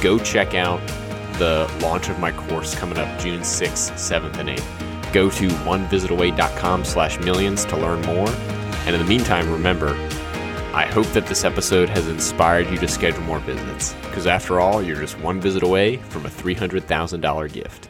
go 0.00 0.18
check 0.18 0.54
out 0.54 0.80
the 1.38 1.70
launch 1.82 2.08
of 2.08 2.18
my 2.18 2.32
course 2.32 2.74
coming 2.74 2.98
up 2.98 3.18
June 3.18 3.40
6th, 3.40 3.92
7th, 3.92 4.36
and 4.38 4.48
8th. 4.48 5.12
Go 5.12 5.30
to 5.30 5.48
onevisitaway.com 5.48 6.84
slash 6.84 7.18
millions 7.20 7.64
to 7.66 7.76
learn 7.76 8.00
more. 8.02 8.28
And 8.86 8.94
in 8.94 9.00
the 9.00 9.08
meantime, 9.08 9.50
remember, 9.50 9.94
I 10.72 10.86
hope 10.86 11.06
that 11.08 11.26
this 11.26 11.44
episode 11.44 11.88
has 11.88 12.08
inspired 12.08 12.70
you 12.70 12.78
to 12.78 12.88
schedule 12.88 13.22
more 13.22 13.40
visits, 13.40 13.92
because 14.02 14.26
after 14.26 14.60
all, 14.60 14.82
you're 14.82 15.00
just 15.00 15.18
one 15.18 15.40
visit 15.40 15.62
away 15.62 15.96
from 15.96 16.24
a 16.26 16.28
$300,000 16.28 17.52
gift. 17.52 17.89